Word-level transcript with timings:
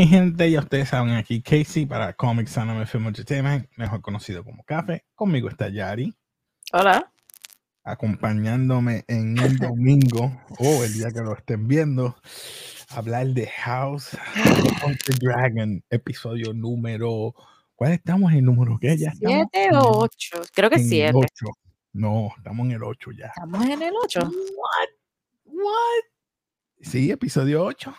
Mi 0.00 0.06
gente, 0.06 0.50
ya 0.50 0.60
ustedes 0.60 0.88
saben 0.88 1.10
aquí 1.10 1.42
Casey 1.42 1.84
para 1.84 2.14
Comics 2.14 2.56
Anime 2.56 2.86
Film 2.86 3.08
Entertainment, 3.08 3.68
mejor 3.76 4.00
conocido 4.00 4.42
como 4.42 4.64
Café. 4.64 5.04
Conmigo 5.14 5.50
está 5.50 5.68
Yari, 5.68 6.16
Hola. 6.72 7.12
acompañándome 7.84 9.04
en 9.08 9.36
el 9.36 9.58
domingo 9.58 10.40
o 10.58 10.84
el 10.84 10.94
día 10.94 11.10
que 11.10 11.20
lo 11.20 11.36
estén 11.36 11.68
viendo, 11.68 12.16
hablar 12.88 13.26
de 13.26 13.46
House 13.46 14.14
of 14.84 14.96
the 15.04 15.12
Dragon, 15.20 15.84
episodio 15.90 16.54
número. 16.54 17.34
¿Cuál 17.74 17.92
estamos 17.92 18.32
en 18.32 18.46
número 18.46 18.78
qué? 18.80 18.96
Ya 18.96 19.10
estamos 19.10 19.48
¿Siete 19.52 19.76
o 19.76 19.98
ocho? 19.98 20.40
Creo 20.54 20.70
que 20.70 20.78
siete. 20.78 21.12
ocho. 21.14 21.52
No, 21.92 22.32
estamos 22.38 22.64
en 22.64 22.72
el 22.72 22.82
8 22.84 23.10
ya. 23.18 23.26
Estamos 23.26 23.66
en 23.66 23.82
el 23.82 23.92
ocho. 24.02 24.20
What? 24.20 24.88
What? 25.44 26.04
Sí, 26.80 27.10
episodio 27.10 27.62
8. 27.64 27.94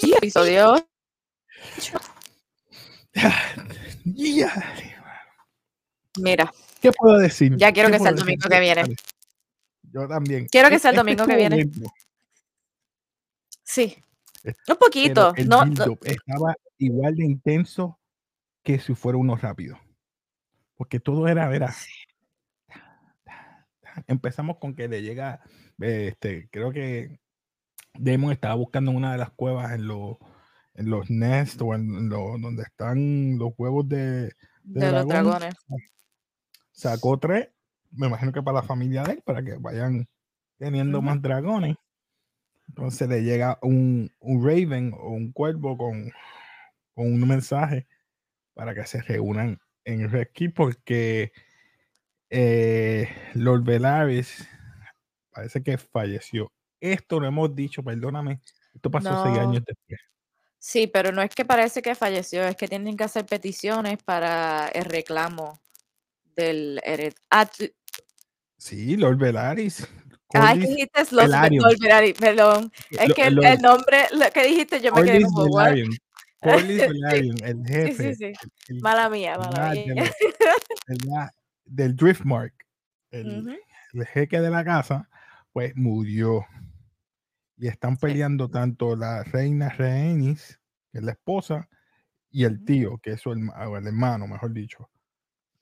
Sí, 0.00 0.14
episodio 0.16 0.72
ocho. 0.72 0.91
Mira, 6.18 6.52
¿Qué 6.80 6.90
puedo 6.92 7.18
decir? 7.18 7.56
Ya 7.56 7.72
quiero 7.72 7.88
¿Qué 7.88 7.94
que 7.94 7.98
sea 8.00 8.10
el 8.10 8.16
domingo 8.16 8.48
decir? 8.48 8.50
que 8.50 8.60
viene. 8.60 8.96
Yo 9.82 10.08
también. 10.08 10.46
Quiero 10.48 10.68
que 10.68 10.78
sea 10.78 10.90
el 10.90 10.96
este 10.96 11.00
domingo 11.00 11.26
que 11.26 11.36
viene. 11.36 11.70
sí. 13.62 13.96
Un 14.68 14.76
poquito. 14.76 15.32
el 15.36 15.48
No, 15.48 15.62
estaba 15.62 16.56
igual 16.78 17.14
de 17.14 17.24
intenso 17.24 18.00
que 18.64 18.80
si 18.80 18.94
fuera 18.94 19.18
uno 19.18 19.36
rápido. 19.36 19.78
Porque 20.74 20.98
todo 20.98 21.28
era, 21.28 21.54
era. 21.54 21.72
Empezamos 24.08 24.56
con 24.58 24.74
que 24.74 24.88
le 24.88 25.02
llega, 25.02 25.42
eh, 25.80 26.08
este, 26.12 26.48
creo 26.50 26.72
que 26.72 27.20
Demon 27.94 28.32
estaba 28.32 28.54
buscando 28.54 28.90
en 28.90 28.96
una 28.96 29.12
de 29.12 29.18
las 29.18 29.30
cuevas 29.30 29.72
en 29.72 29.86
los 29.86 30.16
en 30.74 30.90
los 30.90 31.10
nests 31.10 31.60
o 31.62 31.74
en 31.74 32.08
lo- 32.08 32.38
donde 32.38 32.62
están 32.62 33.38
los 33.38 33.52
huevos 33.58 33.88
de, 33.88 34.32
de 34.62 34.92
los 34.92 35.06
dragón. 35.06 35.08
dragones. 35.08 35.54
sacó 36.70 37.18
tres, 37.18 37.48
me 37.90 38.06
imagino 38.06 38.32
que 38.32 38.42
para 38.42 38.60
la 38.60 38.62
familia 38.62 39.02
de 39.04 39.12
él, 39.14 39.22
para 39.24 39.42
que 39.42 39.56
vayan 39.56 40.08
teniendo 40.58 41.02
más 41.02 41.20
dragones. 41.20 41.76
Entonces 42.68 43.08
le 43.08 43.22
llega 43.22 43.58
un, 43.60 44.10
un 44.20 44.42
Raven 44.46 44.94
o 44.96 45.10
un 45.10 45.32
cuervo 45.32 45.76
con, 45.76 46.10
con 46.94 47.12
un 47.12 47.28
mensaje 47.28 47.86
para 48.54 48.74
que 48.74 48.86
se 48.86 49.02
reúnan 49.02 49.60
en 49.84 50.08
Red 50.10 50.28
Key 50.32 50.48
porque 50.48 51.32
eh, 52.30 53.08
Lord 53.34 53.64
Velaris 53.64 54.48
parece 55.32 55.62
que 55.62 55.76
falleció. 55.76 56.50
Esto 56.80 57.20
lo 57.20 57.26
hemos 57.26 57.54
dicho, 57.54 57.82
perdóname, 57.82 58.40
esto 58.74 58.90
pasó 58.90 59.22
seis 59.24 59.38
años 59.38 59.62
después. 59.66 60.00
Sí, 60.64 60.86
pero 60.86 61.10
no 61.10 61.22
es 61.22 61.30
que 61.34 61.44
parece 61.44 61.82
que 61.82 61.96
falleció, 61.96 62.44
es 62.44 62.54
que 62.54 62.68
tienen 62.68 62.96
que 62.96 63.02
hacer 63.02 63.26
peticiones 63.26 64.00
para 64.04 64.68
el 64.68 64.84
reclamo 64.84 65.60
del 66.36 66.80
hered. 66.84 67.12
Ah, 67.30 67.50
Sí, 68.58 68.96
Lord 68.96 69.16
Velaris. 69.18 69.88
ah, 70.34 70.52
es 70.52 70.60
dijiste 70.60 71.02
Velaryon. 71.10 71.64
Velaryon, 71.80 72.14
perdón. 72.14 72.72
Es 72.92 73.08
lo- 73.08 73.14
que 73.16 73.26
el, 73.26 73.44
el 73.44 73.60
nombre, 73.60 74.06
lo 74.12 74.30
que 74.30 74.44
dijiste, 74.46 74.80
yo 74.80 74.92
me 74.92 75.02
quedé 75.02 75.22
como. 75.22 75.44
Velaryon. 75.56 75.90
Corlys 76.40 76.82
Sí, 76.92 77.30
el 77.42 77.66
jefe. 77.66 78.14
sí, 78.14 78.14
sí. 78.14 78.32
el- 78.68 78.80
Mala 78.80 79.08
mía, 79.10 79.36
mala 79.38 79.70
mía. 79.72 79.84
de 79.84 79.94
los- 79.96 80.10
¿verdad? 80.86 81.30
del 81.64 81.96
Driftmark, 81.96 82.54
el, 83.10 83.38
Ujú. 83.40 83.56
el 83.94 84.06
jeque 84.06 84.40
de 84.40 84.50
la 84.50 84.64
casa, 84.64 85.08
pues 85.52 85.72
murió. 85.74 86.46
Y 87.62 87.68
están 87.68 87.96
peleando 87.96 88.50
tanto 88.50 88.96
la 88.96 89.22
reina 89.24 89.70
Rhaenys, 89.70 90.60
que 90.92 90.98
es 90.98 91.04
la 91.04 91.12
esposa, 91.12 91.68
y 92.30 92.44
el 92.44 92.64
tío, 92.64 92.98
que 92.98 93.12
es 93.12 93.22
su 93.22 93.30
herma- 93.32 93.68
o 93.68 93.76
el 93.78 93.86
hermano, 93.88 94.26
mejor 94.28 94.52
dicho. 94.54 94.90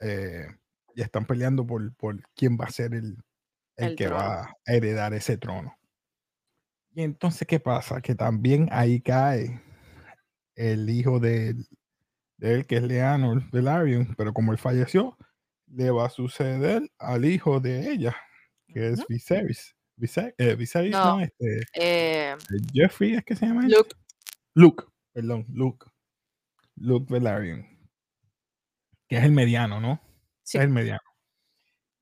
Eh, 0.00 0.47
y 0.94 1.03
están 1.03 1.27
peleando 1.27 1.66
por, 1.66 1.94
por 1.97 2.21
quién 2.37 2.59
va 2.60 2.66
a 2.66 2.71
ser 2.72 2.94
el, 2.94 3.19
el 3.77 3.91
El 3.91 3.97
que 3.97 4.06
trono. 4.06 4.16
va 4.16 4.43
a 4.44 4.55
heredar 4.66 5.15
ese 5.15 5.39
trono. 5.39 5.77
Y 6.93 7.03
entonces, 7.03 7.47
¿qué 7.47 7.60
pasa? 7.60 8.00
Que 8.00 8.15
también 8.15 8.69
ahí 8.72 9.00
cae 9.00 9.60
el 10.56 10.91
hijo 10.91 11.21
de, 11.21 11.55
de 12.39 12.55
él, 12.55 12.66
que 12.66 12.78
es 12.78 12.83
Leonor 12.84 13.50
Velaryon, 13.50 14.15
pero 14.16 14.33
como 14.34 14.53
él 14.53 14.59
falleció, 14.59 15.16
le 15.69 15.91
va 15.91 16.06
a 16.06 16.10
suceder 16.10 16.91
al 16.99 17.25
hijo 17.27 17.60
de 17.60 17.93
ella, 17.93 18.16
que 18.69 18.91
es 18.91 19.00
Ujú. 19.00 19.06
Viserys. 20.00 20.34
Viser- 20.34 20.34
eh, 20.38 20.55
Viserys, 20.55 20.93
no, 20.93 21.16
No. 21.16 21.21
este, 21.21 21.62
Eh, 21.75 22.37
Jeffrey 22.72 23.15
es 23.15 23.25
que 23.25 23.37
se 23.37 23.47
llama. 23.47 23.62
Luke, 23.69 23.94
Luke, 24.55 24.84
perdón, 25.12 25.47
Luke. 25.53 25.87
Luke 26.77 27.12
Velaryon. 27.12 27.66
Que 29.09 29.19
es 29.19 29.25
el 29.25 29.33
mediano, 29.33 29.81
¿no? 29.81 30.00
sí, 30.43 30.59
Es 30.59 30.65
el 30.65 30.71
mediano. 30.71 31.00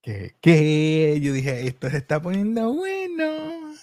Que, 0.03 0.37
que 0.41 1.19
yo 1.21 1.33
dije, 1.33 1.67
esto 1.67 1.91
se 1.91 1.97
está 1.99 2.21
poniendo 2.23 2.73
bueno. 2.73 3.75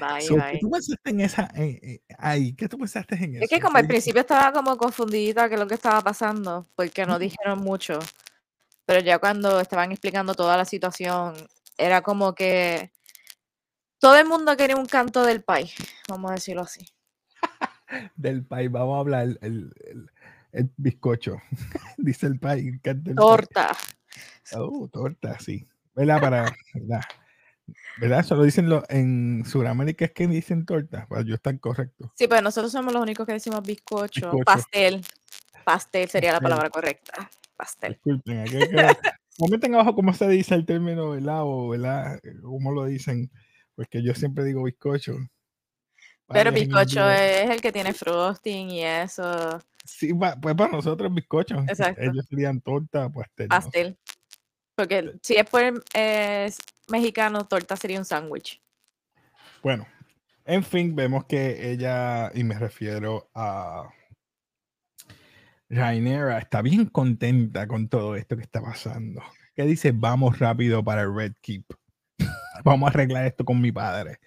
bye, 0.00 0.22
So, 0.22 0.36
¿Qué 0.36 0.40
bye. 0.40 0.58
tú 0.60 0.70
pensaste 0.70 1.10
en 1.10 1.20
esa? 1.20 1.50
eh, 1.56 2.00
eh, 2.08 2.54
¿qué 2.56 2.68
tú 2.68 2.78
pensaste 2.78 3.16
en 3.16 3.34
eso? 3.36 3.44
Es 3.44 3.50
que 3.50 3.60
como 3.60 3.76
al 3.78 3.86
principio 3.86 4.20
estaba 4.20 4.52
como 4.52 4.76
confundida 4.76 5.48
que 5.48 5.56
lo 5.56 5.66
que 5.66 5.74
estaba 5.74 6.00
pasando, 6.02 6.66
porque 6.76 7.04
no 7.04 7.18
dijeron 7.18 7.58
mucho, 7.60 7.98
pero 8.86 9.00
ya 9.00 9.18
cuando 9.18 9.60
estaban 9.60 9.90
explicando 9.92 10.34
toda 10.34 10.56
la 10.56 10.64
situación, 10.64 11.34
era 11.76 12.00
como 12.02 12.34
que 12.34 12.92
todo 13.98 14.16
el 14.16 14.26
mundo 14.26 14.56
quería 14.56 14.76
un 14.76 14.86
canto 14.86 15.24
del 15.24 15.42
país, 15.42 15.74
vamos 16.08 16.30
a 16.30 16.34
decirlo 16.34 16.62
así. 16.62 16.86
Del 18.16 18.44
país, 18.44 18.70
vamos 18.70 18.96
a 18.96 19.00
hablar 19.00 19.24
el, 19.24 19.38
el, 19.40 20.10
el 20.52 20.70
bizcocho. 20.76 21.36
Dice 21.96 22.26
el 22.26 22.38
país. 22.38 22.78
canta 22.82 23.10
el 23.10 23.16
país. 23.16 23.26
Torta. 23.26 23.76
Oh, 24.54 24.88
torta, 24.88 25.38
sí. 25.38 25.66
¿Verdad? 25.94 26.20
Para, 26.20 26.56
¿verdad? 26.74 27.00
¿Verdad? 27.98 28.20
Eso 28.20 28.36
lo 28.36 28.44
dicen 28.44 28.68
lo, 28.68 28.84
en 28.88 29.44
Sudamérica 29.44 30.04
es 30.06 30.12
que 30.12 30.26
dicen 30.26 30.64
torta, 30.64 31.06
para 31.06 31.22
yo 31.22 31.34
estar 31.34 31.58
correcto. 31.58 32.12
Sí, 32.14 32.28
pues 32.28 32.42
nosotros 32.42 32.72
somos 32.72 32.92
los 32.92 33.02
únicos 33.02 33.26
que 33.26 33.32
decimos 33.32 33.62
bizcocho. 33.62 34.30
Bizcocho. 34.32 34.44
Pastel. 34.44 35.04
Pastel 35.64 36.08
sería 36.08 36.32
la 36.32 36.40
palabra 36.40 36.70
correcta. 36.70 37.30
Pastel. 37.56 37.94
Disculpen, 37.94 38.40
aquí 38.40 38.50
que- 38.52 38.96
comenten 39.38 39.74
abajo 39.74 39.94
cómo 39.94 40.12
se 40.14 40.28
dice 40.28 40.54
el 40.54 40.64
término, 40.64 41.10
¿verdad? 41.10 41.42
O, 41.42 41.68
¿verdad? 41.68 42.20
¿Cómo 42.42 42.72
lo 42.72 42.84
dicen? 42.86 43.30
Porque 43.78 44.02
yo 44.02 44.12
siempre 44.12 44.42
digo 44.42 44.64
bizcocho. 44.64 45.16
Pero 46.26 46.50
bizcocho 46.50 47.08
es 47.08 47.48
el 47.48 47.60
que 47.60 47.70
tiene 47.70 47.92
frosting 47.92 48.70
y 48.70 48.84
eso. 48.84 49.60
Sí, 49.84 50.12
pues 50.12 50.56
para 50.56 50.72
nosotros 50.72 51.14
bizcocho. 51.14 51.60
Exacto. 51.60 52.02
Ellos 52.02 52.26
serían 52.28 52.60
torta, 52.60 53.08
pastel. 53.08 53.46
no. 53.46 53.54
Pastel. 53.54 53.98
Porque 54.74 55.12
si 55.22 55.36
es 55.36 55.48
por 55.48 55.62
eh, 55.94 56.50
mexicano, 56.88 57.46
torta 57.46 57.76
sería 57.76 58.00
un 58.00 58.04
sándwich. 58.04 58.60
Bueno, 59.62 59.86
en 60.44 60.64
fin, 60.64 60.96
vemos 60.96 61.26
que 61.26 61.70
ella, 61.70 62.32
y 62.34 62.42
me 62.42 62.58
refiero 62.58 63.30
a 63.32 63.88
Rainera, 65.68 66.40
está 66.40 66.62
bien 66.62 66.86
contenta 66.86 67.68
con 67.68 67.88
todo 67.88 68.16
esto 68.16 68.34
que 68.36 68.42
está 68.42 68.60
pasando. 68.60 69.22
Que 69.54 69.62
dice, 69.62 69.92
vamos 69.92 70.40
rápido 70.40 70.82
para 70.82 71.02
el 71.02 71.14
Red 71.14 71.34
Keep. 71.40 71.64
vamos 72.64 72.86
a 72.88 72.90
arreglar 72.90 73.26
esto 73.26 73.44
con 73.44 73.60
mi 73.60 73.72
padre. 73.72 74.18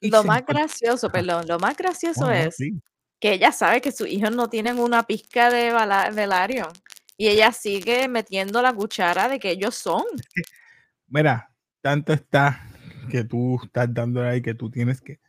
Y 0.00 0.10
Lo 0.10 0.24
más 0.24 0.40
encuentra- 0.40 0.64
gracioso, 0.66 1.10
perdón, 1.10 1.46
lo 1.46 1.58
más 1.58 1.76
gracioso 1.76 2.22
No, 2.22 2.28
no, 2.28 2.32
es 2.34 2.56
sí. 2.56 2.80
que 3.20 3.32
ella 3.34 3.52
sabe 3.52 3.80
que 3.80 3.92
sus 3.92 4.08
hijos 4.08 4.30
no 4.34 4.48
tienen 4.48 4.78
una 4.78 5.02
pizca 5.02 5.50
de 5.50 5.72
Velaryon. 6.14 6.72
Y 7.18 7.28
ella 7.28 7.52
sigue 7.52 8.08
metiendo 8.08 8.62
la 8.62 8.72
cuchara 8.72 9.28
de 9.28 9.38
que 9.38 9.50
ellos 9.50 9.74
son. 9.74 10.04
Mira, 11.06 11.50
tanto 11.82 12.14
está 12.14 12.66
que 13.10 13.24
tú 13.24 13.60
estás 13.62 13.92
dándole 13.92 14.28
ahí 14.30 14.40
que 14.42 14.54
tú 14.54 14.70
tienes 14.70 15.02
que. 15.02 15.20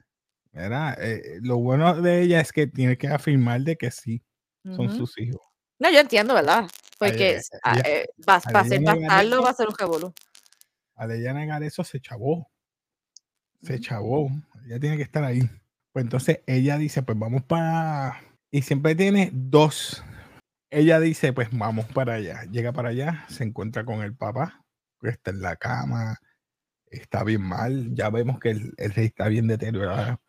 Mira, 0.54 0.96
eh, 1.00 1.40
lo 1.42 1.58
bueno 1.58 2.02
de 2.02 2.22
ella 2.22 2.40
es 2.40 2.52
que 2.54 2.68
tiene 2.68 2.98
que 2.98 3.08
afirmar 3.10 3.60
de 3.62 3.76
que 3.76 3.92
sí, 3.92 4.24
son 4.64 4.86
Ujú. 4.88 4.96
sus 4.96 5.18
hijos. 5.20 5.42
No, 5.80 5.90
yo 5.92 6.00
entiendo, 6.00 6.34
¿verdad? 6.34 6.66
Porque 6.98 7.32
eh, 7.32 7.36
s- 7.38 7.50
a- 7.64 7.74
ella- 7.74 7.84
eh, 7.86 8.08
va, 8.30 8.36
a 8.36 8.40
ser 8.64 8.82
bastardo, 8.82 9.42
va 9.42 9.50
a 9.50 9.54
ser 9.54 9.68
un 9.68 9.76
revolú. 9.78 10.14
Al 11.02 11.10
ella 11.10 11.34
negar 11.34 11.64
eso, 11.64 11.84
se 11.84 12.00
chavó. 12.00 12.52
Se 13.64 13.80
chavó. 13.80 14.30
Ella 14.68 14.80
tiene 14.80 14.98
que 14.98 15.02
estar 15.02 15.24
ahí. 15.24 15.42
Pues 15.92 16.06
entonces 16.06 16.42
ella 16.46 16.78
dice, 16.78 17.02
pues 17.02 17.18
vamos 17.18 17.42
para... 17.42 18.22
Y 18.52 18.62
siempre 18.62 18.94
tiene 18.94 19.32
dos. 19.34 20.04
Ella 20.70 21.00
dice, 21.00 21.34
pues 21.34 21.50
vamos 21.52 21.86
para 21.88 22.14
allá. 22.14 22.44
Llega 22.52 22.72
para 22.72 22.90
allá, 22.90 23.26
se 23.30 23.44
encuentra 23.44 23.84
con 23.84 24.04
el 24.04 24.16
papá, 24.16 24.64
que 25.02 25.10
está 25.10 25.32
en 25.32 25.42
la 25.42 25.56
cama, 25.56 26.20
está 26.86 27.24
bien 27.24 27.42
mal. 27.42 27.96
Ya 27.96 28.12
vemos 28.12 28.40
que 28.40 28.52
el, 28.52 28.72
el 28.78 28.94
rey 28.94 29.08
está 29.08 29.28
bien 29.28 29.48
deteriorado. 29.48 30.22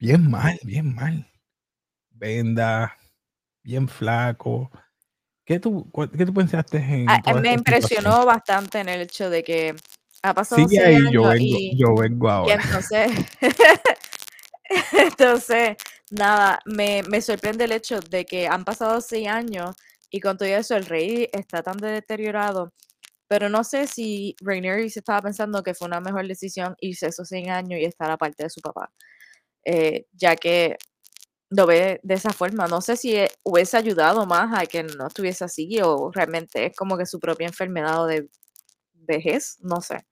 Bien 0.00 0.28
mal, 0.28 0.58
bien 0.64 0.96
mal. 0.96 1.30
Venda, 2.10 2.98
bien 3.62 3.86
flaco. 3.86 4.68
¿Qué 5.44 5.60
tú, 5.60 5.88
qué 6.16 6.26
tú 6.26 6.34
pensaste 6.34 6.78
en 6.78 7.08
Ah, 7.08 7.18
me 7.18 7.18
situación? 7.22 7.46
impresionó 7.54 8.26
bastante 8.26 8.80
en 8.80 8.88
el 8.88 9.00
hecho 9.02 9.30
de 9.30 9.44
que 9.44 9.76
ha 10.22 10.34
pasado 10.34 10.66
seis 10.68 10.80
ahí, 10.80 10.96
yo 11.12 11.26
años 11.26 11.34
vengo, 11.34 11.56
y, 11.58 11.78
yo 11.78 11.94
vengo 11.94 12.26
y 12.26 12.30
ahora. 12.30 12.54
entonces, 12.64 13.10
entonces 14.92 15.76
nada, 16.10 16.60
me, 16.66 17.02
me 17.08 17.20
sorprende 17.20 17.64
el 17.64 17.72
hecho 17.72 18.00
de 18.00 18.24
que 18.24 18.48
han 18.48 18.64
pasado 18.64 19.00
seis 19.00 19.28
años 19.28 19.76
y 20.10 20.20
con 20.20 20.36
todo 20.38 20.48
eso 20.48 20.76
el 20.76 20.86
rey 20.86 21.28
está 21.32 21.62
tan 21.62 21.76
deteriorado. 21.78 22.72
Pero 23.28 23.48
no 23.50 23.62
sé 23.64 23.86
si 23.86 24.36
Rhaenyra 24.40 24.78
se 24.88 25.00
estaba 25.00 25.22
pensando 25.22 25.62
que 25.62 25.74
fue 25.74 25.86
una 25.88 26.00
mejor 26.00 26.26
decisión 26.26 26.74
irse 26.80 27.08
esos 27.08 27.28
100 27.28 27.50
años 27.50 27.80
y 27.80 27.84
estar 27.84 28.10
aparte 28.10 28.44
de 28.44 28.50
su 28.50 28.60
papá. 28.62 28.90
eh, 29.64 30.06
ya 30.12 30.36
que 30.36 30.76
lo 31.50 31.66
ve 31.66 32.00
de 32.02 32.14
esa 32.14 32.30
forma. 32.32 32.66
No 32.68 32.80
sé 32.80 32.96
si 32.96 33.16
eh, 33.16 33.30
hubiese 33.44 33.76
ayudado 33.76 34.26
más 34.26 34.58
a 34.58 34.66
que 34.66 34.82
no 34.84 35.08
estuviese 35.08 35.44
así 35.44 35.80
o 35.82 36.10
realmente 36.12 36.66
es 36.66 36.76
como 36.76 36.96
que 36.98 37.06
su 37.06 37.20
propia 37.20 37.46
enfermedad 37.48 38.02
o 38.02 38.06
de 38.06 38.28
vejez, 39.08 39.56
no 39.60 39.80
sé. 39.80 40.06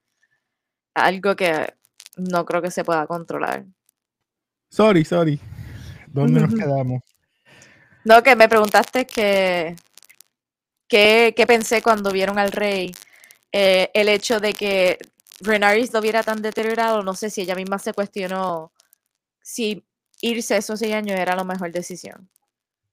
Algo 0.93 1.35
que 1.35 1.73
no 2.17 2.45
creo 2.45 2.61
que 2.61 2.71
se 2.71 2.83
pueda 2.83 3.07
controlar. 3.07 3.65
Sorry, 4.69 5.05
sorry. 5.05 5.39
¿Dónde 6.07 6.41
nos 6.41 6.53
quedamos? 6.53 7.01
No, 8.03 8.23
que 8.23 8.35
me 8.35 8.49
preguntaste 8.49 9.05
que 9.05 9.75
qué 10.87 11.33
qué 11.35 11.47
pensé 11.47 11.81
cuando 11.81 12.11
vieron 12.11 12.39
al 12.39 12.51
rey. 12.51 12.93
Eh, 13.51 13.89
el 13.93 14.09
hecho 14.09 14.39
de 14.39 14.53
que 14.53 14.97
Renaris 15.39 15.93
lo 15.93 16.01
viera 16.01 16.23
tan 16.23 16.41
deteriorado, 16.41 17.03
no 17.03 17.13
sé 17.13 17.29
si 17.29 17.41
ella 17.41 17.55
misma 17.55 17.79
se 17.79 17.93
cuestionó 17.93 18.71
si 19.41 19.85
irse 20.21 20.57
esos 20.57 20.79
seis 20.79 20.93
años 20.93 21.19
era 21.19 21.35
la 21.35 21.43
mejor 21.43 21.71
decisión. 21.71 22.29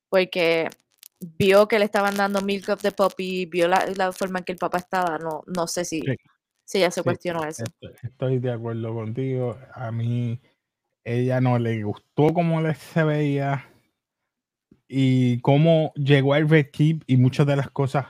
Porque 0.08 0.68
vio 1.38 1.68
que 1.68 1.78
le 1.78 1.84
estaban 1.84 2.16
dando 2.16 2.40
milk 2.42 2.68
of 2.68 2.82
the 2.82 2.92
puppy, 2.92 3.46
vio 3.46 3.68
la, 3.68 3.86
la 3.96 4.12
forma 4.12 4.40
en 4.40 4.44
que 4.44 4.52
el 4.52 4.58
papá 4.58 4.78
estaba, 4.78 5.18
no, 5.18 5.42
no 5.46 5.66
sé 5.66 5.84
si, 5.84 6.00
Sí. 6.02 6.16
si 6.64 6.78
ella 6.78 6.90
se 6.90 7.00
Sí, 7.00 7.04
cuestionó 7.04 7.44
eso. 7.44 7.64
estoy, 8.02 8.38
de 8.38 8.52
acuerdo 8.52 8.94
contigo. 8.94 9.58
A 9.74 9.90
mí, 9.90 10.40
ella 11.04 11.40
no 11.40 11.58
le 11.58 11.82
gustó 11.82 12.32
cómo 12.32 12.60
se 12.74 13.04
veía 13.04 13.70
y 14.88 15.40
cómo 15.40 15.92
llegó 15.94 16.34
al 16.34 16.48
Red 16.48 16.70
Keep 16.72 17.04
y 17.06 17.16
muchas 17.16 17.46
de 17.46 17.56
las 17.56 17.70
cosas 17.70 18.06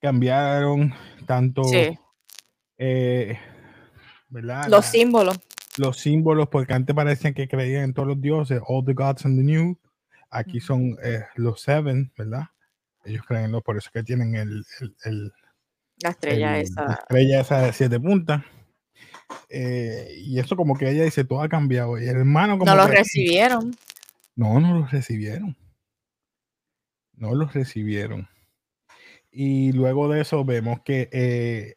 cambiaron, 0.00 0.92
tanto, 1.26 1.62
Sí, 1.64 1.98
eh, 2.78 3.38
¿verdad? 4.28 4.68
los 4.68 4.84
La- 4.84 4.90
símbolos. 4.90 5.38
los 5.78 5.98
símbolos, 5.98 6.48
porque 6.48 6.72
antes 6.72 6.94
parecían 6.94 7.34
que 7.34 7.48
creían 7.48 7.84
en 7.84 7.94
todos 7.94 8.08
los 8.08 8.20
dioses, 8.20 8.60
all 8.66 8.84
the 8.84 8.94
gods 8.94 9.24
and 9.24 9.38
the 9.38 9.44
new. 9.44 9.76
Aquí 10.30 10.60
son 10.60 10.96
eh, 11.02 11.24
los 11.36 11.60
seven, 11.60 12.12
¿verdad? 12.16 12.44
Ellos 13.04 13.24
creen, 13.26 13.44
en 13.46 13.52
lo- 13.52 13.62
por 13.62 13.76
eso 13.76 13.90
que 13.92 14.02
tienen 14.02 14.34
el, 14.34 14.64
el- 14.80 14.96
el- 15.04 15.32
La 16.02 16.10
estrella 16.10 16.56
el- 16.58 16.64
esa. 16.64 16.84
la 16.84 16.94
estrella 16.94 17.40
esa 17.40 17.60
de 17.62 17.72
siete 17.72 18.00
puntas. 18.00 18.42
Eh, 19.48 20.08
y 20.18 20.38
eso 20.38 20.56
como 20.56 20.76
que 20.76 20.90
ella 20.90 21.04
dice, 21.04 21.24
todo 21.24 21.42
ha 21.42 21.48
cambiado. 21.48 21.98
Y 21.98 22.04
el 22.04 22.16
hermano 22.16 22.58
como 22.58 22.70
No 22.70 22.76
los 22.76 22.90
recibieron. 22.90 23.74
no, 24.34 24.58
no 24.60 24.78
los 24.80 24.90
recibieron. 24.90 25.56
No 27.14 27.34
los 27.34 27.54
recibieron. 27.54 28.28
Y 29.30 29.72
luego 29.72 30.08
de 30.08 30.20
eso 30.22 30.44
vemos 30.44 30.80
que 30.82 31.08
eh, 31.12 31.76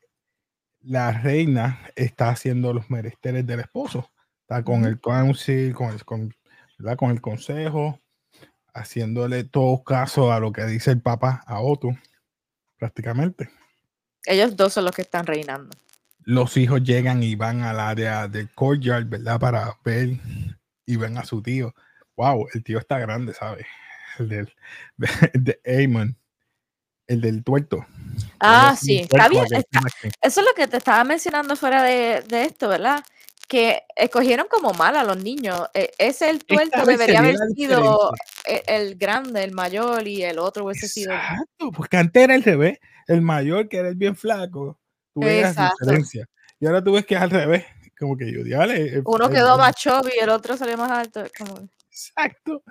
la 0.81 1.11
reina 1.11 1.79
está 1.95 2.29
haciendo 2.29 2.73
los 2.73 2.89
meresteres 2.89 3.45
del 3.45 3.59
esposo. 3.61 4.09
Está 4.41 4.63
con 4.63 4.85
el 4.85 4.99
council, 4.99 5.73
con 5.75 5.91
el, 5.93 6.03
con, 6.05 6.33
con 6.97 7.11
el 7.11 7.21
consejo, 7.21 7.99
haciéndole 8.73 9.43
todo 9.43 9.83
caso 9.83 10.31
a 10.31 10.39
lo 10.39 10.51
que 10.51 10.65
dice 10.65 10.91
el 10.91 11.01
papa 11.01 11.43
a 11.45 11.61
Otto, 11.61 11.89
prácticamente. 12.77 13.49
Ellos 14.25 14.55
dos 14.55 14.73
son 14.73 14.85
los 14.85 14.95
que 14.95 15.01
están 15.01 15.25
reinando. 15.25 15.75
Los 16.23 16.57
hijos 16.57 16.83
llegan 16.83 17.23
y 17.23 17.35
van 17.35 17.63
al 17.63 17.79
área 17.79 18.27
del 18.27 18.49
courtyard, 18.53 19.07
¿verdad? 19.07 19.39
Para 19.39 19.77
ver 19.83 20.19
y 20.85 20.95
ven 20.95 21.17
a 21.17 21.25
su 21.25 21.41
tío. 21.41 21.73
Wow, 22.15 22.47
el 22.53 22.63
tío 22.63 22.79
está 22.79 22.99
grande, 22.99 23.33
¿sabes? 23.33 23.65
El 24.19 24.29
del 24.29 24.53
de 25.33 25.59
Aemon, 25.65 26.17
el 27.07 27.21
del 27.21 27.43
tuerto. 27.43 27.85
Ah, 28.39 28.75
sí, 28.79 28.99
está 28.99 29.29
bien. 29.29 29.45
está-. 29.51 29.81
Eso 30.21 30.41
es 30.41 30.45
lo 30.45 30.53
que 30.55 30.67
te 30.67 30.77
estaba 30.77 31.03
mencionando 31.03 31.55
fuera 31.55 31.81
de, 31.83 32.21
de 32.27 32.43
esto, 32.43 32.67
¿verdad? 32.67 33.03
Que 33.49 33.81
escogieron 33.95 34.47
como 34.47 34.73
mal 34.73 34.95
a 34.95 35.03
los 35.03 35.17
niños. 35.17 35.59
E- 35.73 35.91
Ese 35.97 36.29
el 36.29 36.45
tuerto 36.45 36.85
debería 36.85 37.19
haber 37.19 37.33
la 37.33 37.47
sido 37.47 38.11
diferencia. 38.45 38.75
el, 38.75 38.81
el 38.91 38.95
grande, 38.95 39.43
el 39.43 39.51
mayor, 39.53 40.07
y 40.07 40.23
el 40.23 40.37
otro 40.39 40.65
hubiese 40.65 40.87
sido. 40.87 41.13
Exacto, 41.13 41.71
porque 41.75 41.97
antes 41.97 42.23
era 42.23 42.35
el 42.35 42.43
revés. 42.43 42.77
El 43.07 43.21
mayor, 43.23 43.67
que 43.67 43.77
era 43.77 43.89
el 43.89 43.95
bien 43.95 44.15
flaco, 44.15 44.79
veías 45.15 45.49
Exacto. 45.53 45.75
diferencia. 45.81 46.29
Y 46.59 46.67
ahora 46.67 46.83
tú 46.83 46.93
ves 46.93 47.05
que 47.07 47.15
es 47.15 47.21
al 47.21 47.31
revés. 47.31 47.65
Como 47.99 48.15
que 48.15 48.31
yo, 48.31 48.43
diale. 48.43 48.75
el- 48.97 49.01
Uno 49.03 49.25
el- 49.25 49.31
quedó 49.33 49.55
el- 49.55 49.59
más 49.59 49.75
chubby 49.75 50.11
y 50.15 50.23
el 50.23 50.29
otro 50.29 50.55
salió 50.55 50.77
más 50.77 50.91
alto. 50.91 51.23
como- 51.37 51.67
Exacto. 51.89 52.63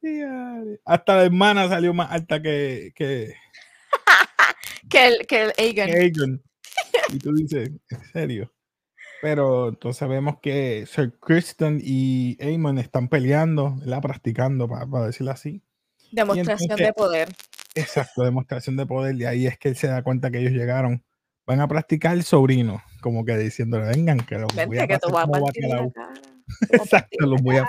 Diale. 0.00 0.80
Hasta 0.84 1.16
la 1.16 1.24
hermana 1.24 1.68
salió 1.68 1.92
más 1.92 2.12
alta 2.12 2.40
que, 2.40 2.92
que, 2.94 3.34
Que 4.88 5.06
el, 5.08 5.26
que 5.26 5.42
el 5.42 5.52
Aegon. 5.58 6.42
Y 7.08 7.18
tú 7.18 7.34
dices, 7.34 7.70
¿en 7.90 8.04
serio? 8.12 8.52
Pero 9.22 9.68
entonces 9.70 10.08
vemos 10.08 10.38
que 10.40 10.84
Sir 10.86 11.14
Kristen 11.20 11.80
y 11.82 12.36
Aemon 12.42 12.78
están 12.78 13.08
peleando, 13.08 13.74
¿verdad? 13.76 14.02
practicando, 14.02 14.68
para, 14.68 14.86
para 14.86 15.06
decirlo 15.06 15.32
así. 15.32 15.62
Demostración 16.12 16.62
entonces- 16.72 16.86
de 16.86 16.92
poder. 16.92 17.28
Exacto, 17.74 18.22
demostración 18.24 18.76
de 18.76 18.86
poder. 18.86 19.16
Y 19.16 19.24
ahí 19.24 19.46
es 19.46 19.58
que 19.58 19.68
él 19.68 19.76
se 19.76 19.86
da 19.86 20.02
cuenta 20.02 20.30
que 20.30 20.38
ellos 20.38 20.52
llegaron. 20.52 21.02
Van 21.46 21.60
a 21.60 21.68
practicar 21.68 22.14
el 22.14 22.24
sobrino, 22.24 22.82
como 23.00 23.24
que 23.24 23.36
diciéndole, 23.38 23.86
vengan, 23.86 24.18
que 24.20 24.36
los 24.38 24.48
voy 24.66 24.78
a 24.78 24.86
que 24.86 24.98
pasar 24.98 25.10
como 25.24 25.34
la 25.36 25.40
bacalao. 25.40 25.92
Exacto, 26.70 27.26
los 27.26 27.40
la 27.40 27.42
voy, 27.42 27.56
a, 27.56 27.68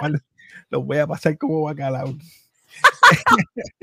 los 0.70 0.86
voy 0.86 0.98
a 0.98 1.08
pasar 1.08 1.38
como 1.38 1.62
bacalao. 1.64 2.16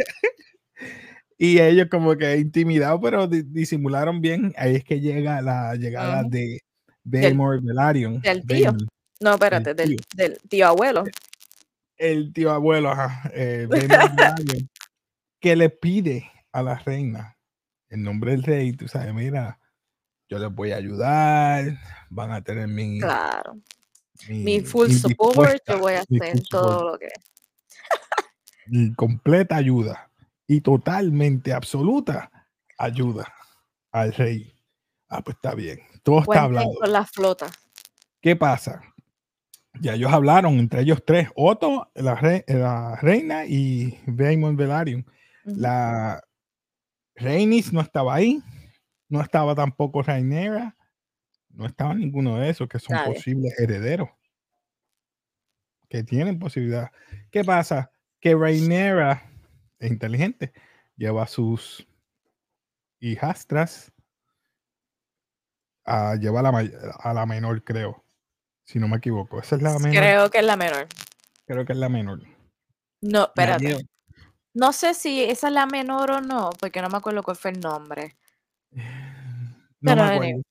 y 1.38 1.58
ellos 1.60 1.88
como 1.90 2.16
que 2.16 2.36
intimidados, 2.38 3.00
pero 3.02 3.26
di- 3.26 3.42
disimularon 3.42 4.20
bien. 4.20 4.52
Ahí 4.56 4.76
es 4.76 4.84
que 4.84 5.00
llega 5.00 5.42
la 5.42 5.74
llegada 5.76 6.22
Ujú. 6.22 6.30
de 6.30 6.60
Velaryon. 7.04 8.20
del 8.20 8.46
tío. 8.46 8.64
Daemon, 8.72 8.88
No, 9.20 9.32
espérate, 9.34 9.74
del, 9.74 9.88
tío. 9.90 9.98
del 10.14 10.38
tío 10.48 10.66
abuelo. 10.66 11.04
el 11.96 12.32
tío 12.32 12.50
abuelo, 12.50 12.90
ajá, 12.90 13.30
eh, 13.32 13.66
Velaryon, 13.70 14.68
que 15.40 15.56
le 15.56 15.70
pide 15.70 16.30
a 16.52 16.62
la 16.62 16.74
reina, 16.76 17.36
en 17.90 18.02
nombre 18.02 18.32
del 18.32 18.42
rey, 18.42 18.72
tú 18.72 18.88
sabes, 18.88 19.12
mira, 19.14 19.58
yo 20.28 20.38
les 20.38 20.52
voy 20.52 20.72
a 20.72 20.76
ayudar, 20.76 21.78
van 22.10 22.32
a 22.32 22.42
tener 22.42 22.66
mi, 22.68 22.98
Claro. 23.00 23.56
mi, 24.28 24.38
Mi 24.42 24.60
full 24.60 24.88
mi 24.88 24.94
support, 24.94 25.62
yo 25.68 25.78
voy 25.78 25.92
a 25.94 26.00
hacer 26.00 26.42
todo 26.50 26.62
support, 26.72 26.92
lo 26.92 26.98
que. 26.98 27.08
mi 28.66 28.94
completa 28.94 29.56
ayuda 29.56 30.10
y 30.46 30.60
totalmente 30.60 31.52
absoluta 31.52 32.30
ayuda 32.78 33.32
al 33.92 34.12
rey. 34.14 34.52
Ah, 35.08 35.22
pues 35.22 35.36
está 35.36 35.54
bien, 35.54 35.78
todo 36.04 36.20
está 36.20 36.42
hablado. 36.44 36.70
con 36.80 36.92
la 36.92 37.04
flota. 37.04 37.46
¿Qué 38.20 38.36
pasa? 38.36 38.82
Ya 39.80 39.94
ellos 39.94 40.12
hablaron 40.12 40.54
entre 40.60 40.82
ellos 40.82 41.02
tres, 41.04 41.28
Otto, 41.34 41.90
la, 41.94 42.14
re- 42.14 42.44
la 42.46 42.94
reina 43.02 43.44
y 43.44 43.98
Baemon 44.06 44.56
Velaryon. 44.56 45.00
Ujú. 45.44 45.56
La 45.60 46.22
Rhaenys 47.16 47.72
no 47.72 47.80
estaba 47.80 48.14
ahí, 48.14 48.40
no 49.08 49.20
estaba 49.20 49.54
tampoco 49.54 50.02
Rhaenyra, 50.02 50.76
no 51.50 51.66
estaba 51.66 51.92
ninguno 51.94 52.38
de 52.38 52.50
esos 52.50 52.68
que 52.68 52.78
son 52.78 52.96
posibles 53.04 53.58
herederos, 53.58 54.10
que 55.88 56.02
tienen 56.04 56.38
posibilidad. 56.38 56.90
¿Qué 57.30 57.44
pasa? 57.44 57.90
Que 58.20 58.34
Rhaenyra 58.34 59.22
es 59.78 59.90
inteligente, 59.90 60.52
lleva 60.96 61.24
a 61.24 61.28
sus 61.28 61.86
hijastras, 63.00 63.92
a, 65.84 66.16
lleva 66.16 66.40
a 66.40 66.42
la, 66.42 66.70
a 66.98 67.14
la 67.14 67.26
menor, 67.26 67.62
creo, 67.64 68.04
si 68.64 68.78
no 68.78 68.88
me 68.88 68.96
equivoco. 68.96 69.40
Esa 69.40 69.56
es 69.56 69.62
la 69.62 69.78
menor, 69.78 69.90
creo, 69.90 70.18
Creo 70.18 70.30
que 70.30 70.38
es 70.38 70.46
la 70.46 70.56
menor. 70.56 70.86
que 71.46 71.72
es 71.72 71.78
la 71.78 71.88
menor. 71.88 72.22
No, 73.00 73.24
espérate. 73.24 73.86
No 74.54 74.72
sé 74.72 74.94
si 74.94 75.22
esa 75.22 75.48
es 75.48 75.54
la 75.54 75.66
menor 75.66 76.10
o 76.12 76.20
no, 76.20 76.50
porque 76.58 76.80
no 76.80 76.88
me 76.88 76.96
acuerdo 76.96 77.22
cuál 77.22 77.36
fue 77.36 77.50
el 77.50 77.60
nombre. 77.60 78.16
No 78.70 78.80
Pero 79.80 79.96
me 80.04 80.14
acuerdo. 80.14 80.42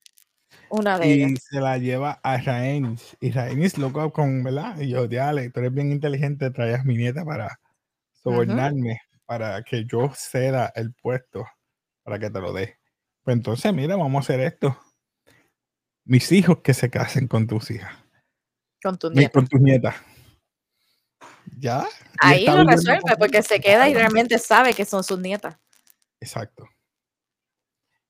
Una 0.68 0.98
de 0.98 1.12
ellas. 1.12 1.30
y 1.32 1.36
se 1.36 1.60
la 1.60 1.78
lleva 1.78 2.20
a 2.22 2.36
Rhaenys. 2.36 3.16
Y 3.20 3.30
Rhaenys 3.30 3.78
loco 3.78 4.12
con, 4.12 4.42
¿verdad? 4.42 4.78
Y 4.78 4.90
yo, 4.90 5.06
diale, 5.08 5.50
tú 5.50 5.60
eres 5.60 5.72
bien 5.72 5.92
inteligente, 5.92 6.50
traías 6.50 6.84
mi 6.84 6.96
nieta 6.96 7.24
para 7.24 7.60
sobornarme, 8.12 9.00
para 9.24 9.62
que 9.62 9.84
yo 9.84 10.10
ceda 10.14 10.72
el 10.74 10.92
puesto, 10.94 11.44
para 12.02 12.18
que 12.18 12.30
te 12.30 12.40
lo 12.40 12.52
dé. 12.52 12.78
Pues 13.22 13.36
entonces, 13.36 13.72
mira, 13.72 13.96
vamos 13.96 14.16
a 14.16 14.24
hacer 14.24 14.40
esto. 14.40 14.76
Mis 16.04 16.30
hijos 16.32 16.58
que 16.62 16.74
se 16.74 16.90
casen 16.90 17.26
con 17.28 17.46
tus 17.46 17.70
hijas, 17.70 17.92
Con 18.82 18.98
tu 18.98 19.08
mi- 19.10 19.16
nieta. 19.20 19.32
con 19.32 19.46
tus 19.48 19.60
nietas. 19.60 19.94
¿Ya? 21.58 21.86
Ahí 22.20 22.46
lo 22.46 22.64
resuelve 22.64 23.16
porque 23.18 23.42
se 23.42 23.60
queda 23.60 23.88
y 23.88 23.94
realmente 23.94 24.38
sabe 24.38 24.74
que 24.74 24.84
son 24.84 25.02
sus 25.04 25.18
nietas. 25.18 25.56
Exacto. 26.20 26.66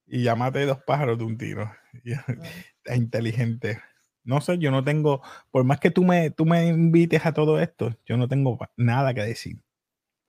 Y 0.07 0.25
maté 0.37 0.67
dos 0.67 0.79
pájaros 0.87 1.19
de 1.19 1.25
un 1.25 1.39
tiro. 1.39 1.71
Es 2.87 2.97
inteligente. 2.99 3.81
No 4.25 4.41
sé, 4.43 4.59
yo 4.59 4.71
no 4.71 4.85
tengo, 4.85 5.23
por 5.51 5.65
más 5.65 5.81
que 5.81 5.91
tú 5.91 6.05
me, 6.05 6.31
tú 6.31 6.45
me 6.45 6.67
invites 6.67 7.25
a 7.25 7.33
todo 7.33 7.59
esto, 7.61 7.99
yo 8.05 8.17
no 8.19 8.29
tengo 8.29 8.59
nada 8.77 9.15
que 9.15 9.23
decir. 9.23 9.59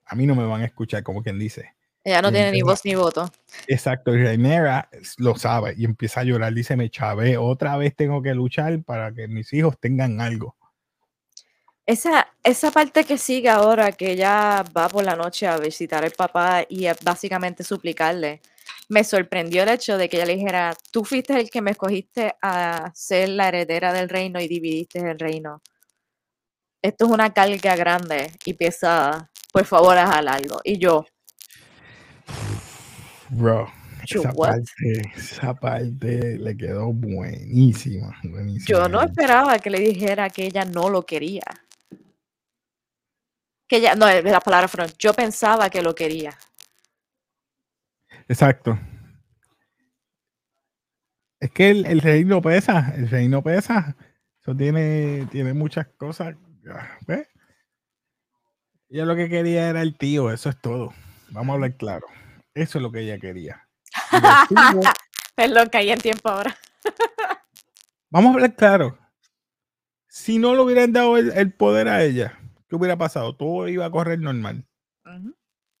A 0.06 0.14
mí 0.14 0.24
no 0.26 0.34
me 0.34 0.44
van 0.46 0.62
a 0.62 0.66
escuchar, 0.66 1.02
como 1.02 1.22
quien 1.22 1.38
dice. 1.38 1.75
Ella 2.06 2.22
no 2.22 2.30
tiene 2.30 2.52
ni 2.52 2.62
voz 2.62 2.84
ni 2.84 2.94
voto. 2.94 3.28
Exacto, 3.66 4.14
y 4.14 4.22
Rhaenyra 4.22 4.88
lo 5.16 5.36
sabe 5.36 5.74
y 5.76 5.84
empieza 5.84 6.20
a 6.20 6.22
llorar. 6.22 6.54
Dice, 6.54 6.76
me 6.76 6.88
chavé, 6.88 7.36
otra 7.36 7.76
vez 7.76 7.96
tengo 7.96 8.22
que 8.22 8.32
luchar 8.32 8.80
para 8.84 9.12
que 9.12 9.26
mis 9.26 9.52
hijos 9.52 9.76
tengan 9.80 10.20
algo. 10.20 10.54
Esa, 11.84 12.28
esa 12.44 12.70
parte 12.70 13.02
que 13.02 13.18
sigue 13.18 13.48
ahora, 13.48 13.90
que 13.90 14.12
ella 14.12 14.62
va 14.76 14.88
por 14.88 15.02
la 15.02 15.16
noche 15.16 15.48
a 15.48 15.58
visitar 15.58 16.04
al 16.04 16.12
papá 16.12 16.64
y 16.68 16.86
básicamente 17.02 17.64
suplicarle, 17.64 18.40
me 18.88 19.02
sorprendió 19.02 19.64
el 19.64 19.70
hecho 19.70 19.98
de 19.98 20.08
que 20.08 20.18
ella 20.18 20.26
le 20.26 20.36
dijera, 20.36 20.76
tú 20.92 21.04
fuiste 21.04 21.36
el 21.36 21.50
que 21.50 21.60
me 21.60 21.72
escogiste 21.72 22.36
a 22.40 22.92
ser 22.94 23.30
la 23.30 23.48
heredera 23.48 23.92
del 23.92 24.08
reino 24.08 24.40
y 24.40 24.46
dividiste 24.46 25.00
el 25.00 25.18
reino. 25.18 25.60
Esto 26.80 27.06
es 27.06 27.10
una 27.10 27.34
carga 27.34 27.74
grande 27.74 28.30
y 28.44 28.52
pesada. 28.52 29.28
Por 29.52 29.64
favor, 29.64 29.98
haz 29.98 30.24
algo. 30.24 30.60
Y 30.62 30.78
yo, 30.78 31.04
Bro, 33.30 33.68
Yo, 34.04 34.20
esa 34.20 34.32
parte, 34.32 35.12
esa 35.16 35.54
parte 35.54 36.38
le 36.38 36.56
quedó 36.56 36.92
buenísima, 36.92 38.16
buenísima. 38.22 38.66
yo 38.66 38.88
no 38.88 39.02
esperaba 39.02 39.58
que 39.58 39.70
le 39.70 39.80
dijera 39.80 40.30
que 40.30 40.46
ella 40.46 40.64
no 40.64 40.88
lo 40.88 41.02
quería. 41.02 41.42
Que 43.68 43.78
ella, 43.78 43.94
no, 43.96 44.06
la 44.08 44.40
palabra 44.40 44.68
fueron, 44.68 44.92
yo 44.98 45.12
pensaba 45.12 45.68
que 45.70 45.82
lo 45.82 45.94
quería. 45.94 46.32
Exacto. 48.28 48.78
Es 51.40 51.50
que 51.50 51.70
el, 51.70 51.86
el 51.86 52.00
reino 52.00 52.40
pesa, 52.40 52.92
el 52.96 53.08
reino 53.08 53.42
pesa. 53.42 53.96
Eso 54.40 54.56
tiene, 54.56 55.26
tiene 55.32 55.52
muchas 55.52 55.88
cosas. 55.96 56.36
ah, 56.70 56.98
¿ves? 57.06 57.26
Ella 58.88 59.04
lo 59.04 59.16
que 59.16 59.28
quería 59.28 59.68
era 59.68 59.82
el 59.82 59.98
tío, 59.98 60.30
eso 60.30 60.48
es 60.48 60.60
todo. 60.60 60.94
Vamos 61.30 61.50
a 61.50 61.54
hablar 61.54 61.76
claro. 61.76 62.06
Eso 62.56 62.78
es 62.78 62.82
lo 62.82 62.90
que 62.90 63.00
ella 63.00 63.18
quería. 63.18 63.68
Perdón, 65.36 65.68
caí 65.70 65.90
en 65.90 66.00
tiempo 66.00 66.28
ahora. 66.30 66.56
vamos 68.10 68.30
a 68.30 68.34
hablar 68.34 68.56
claro. 68.56 68.98
Si 70.08 70.38
no 70.38 70.54
le 70.54 70.62
hubieran 70.62 70.92
dado 70.92 71.18
el, 71.18 71.30
el 71.32 71.52
poder 71.52 71.88
a 71.88 72.02
ella, 72.02 72.38
¿qué 72.68 72.76
hubiera 72.76 72.96
pasado? 72.96 73.36
Todo 73.36 73.68
iba 73.68 73.84
a 73.84 73.90
correr 73.90 74.18
normal. 74.18 74.66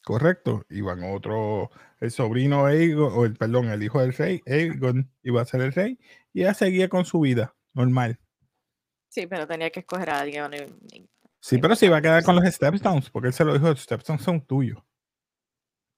Correcto. 0.04 0.66
Iban 0.68 1.02
otro, 1.02 1.70
el 2.00 2.10
sobrino 2.10 2.66
Aegon, 2.66 3.10
o 3.14 3.24
el 3.24 3.34
perdón, 3.36 3.70
el 3.70 3.82
hijo 3.82 4.00
del 4.02 4.12
rey, 4.12 4.42
Aegon, 4.46 5.10
iba 5.22 5.40
a 5.40 5.46
ser 5.46 5.62
el 5.62 5.72
rey, 5.72 5.98
y 6.34 6.42
ella 6.42 6.52
seguía 6.54 6.88
con 6.90 7.06
su 7.06 7.20
vida 7.20 7.54
normal. 7.72 8.20
Sí, 9.08 9.26
pero 9.26 9.46
tenía 9.46 9.70
que 9.70 9.80
escoger 9.80 10.10
a 10.10 10.20
alguien. 10.20 10.44
y- 10.52 10.96
y- 10.98 11.10
Sí, 11.40 11.58
pero 11.58 11.74
se 11.76 11.86
iba 11.86 11.96
a 11.96 12.02
quedar 12.02 12.22
con 12.24 12.36
los. 12.36 12.44
Stepstones, 12.54 13.08
porque 13.08 13.28
él 13.28 13.32
se 13.34 13.44
lo 13.44 13.54
dijo, 13.54 13.68
los 13.68 13.80
Stepstones 13.80 14.22
son 14.22 14.44
tuyos. 14.44 14.82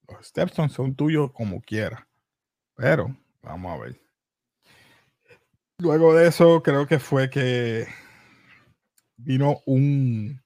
Los 0.08 0.26
Stepstones 0.26 0.72
son 0.72 0.94
tuyos 0.94 1.32
como 1.32 1.60
quiera. 1.60 2.08
Pero, 2.74 3.16
vamos 3.42 3.72
a 3.72 3.82
ver. 3.84 4.00
Luego 5.78 6.14
de 6.14 6.28
eso, 6.28 6.62
creo 6.62 6.86
que 6.86 6.98
fue 6.98 7.30
que 7.30 7.86
vino 9.16 9.60
un, 9.66 10.42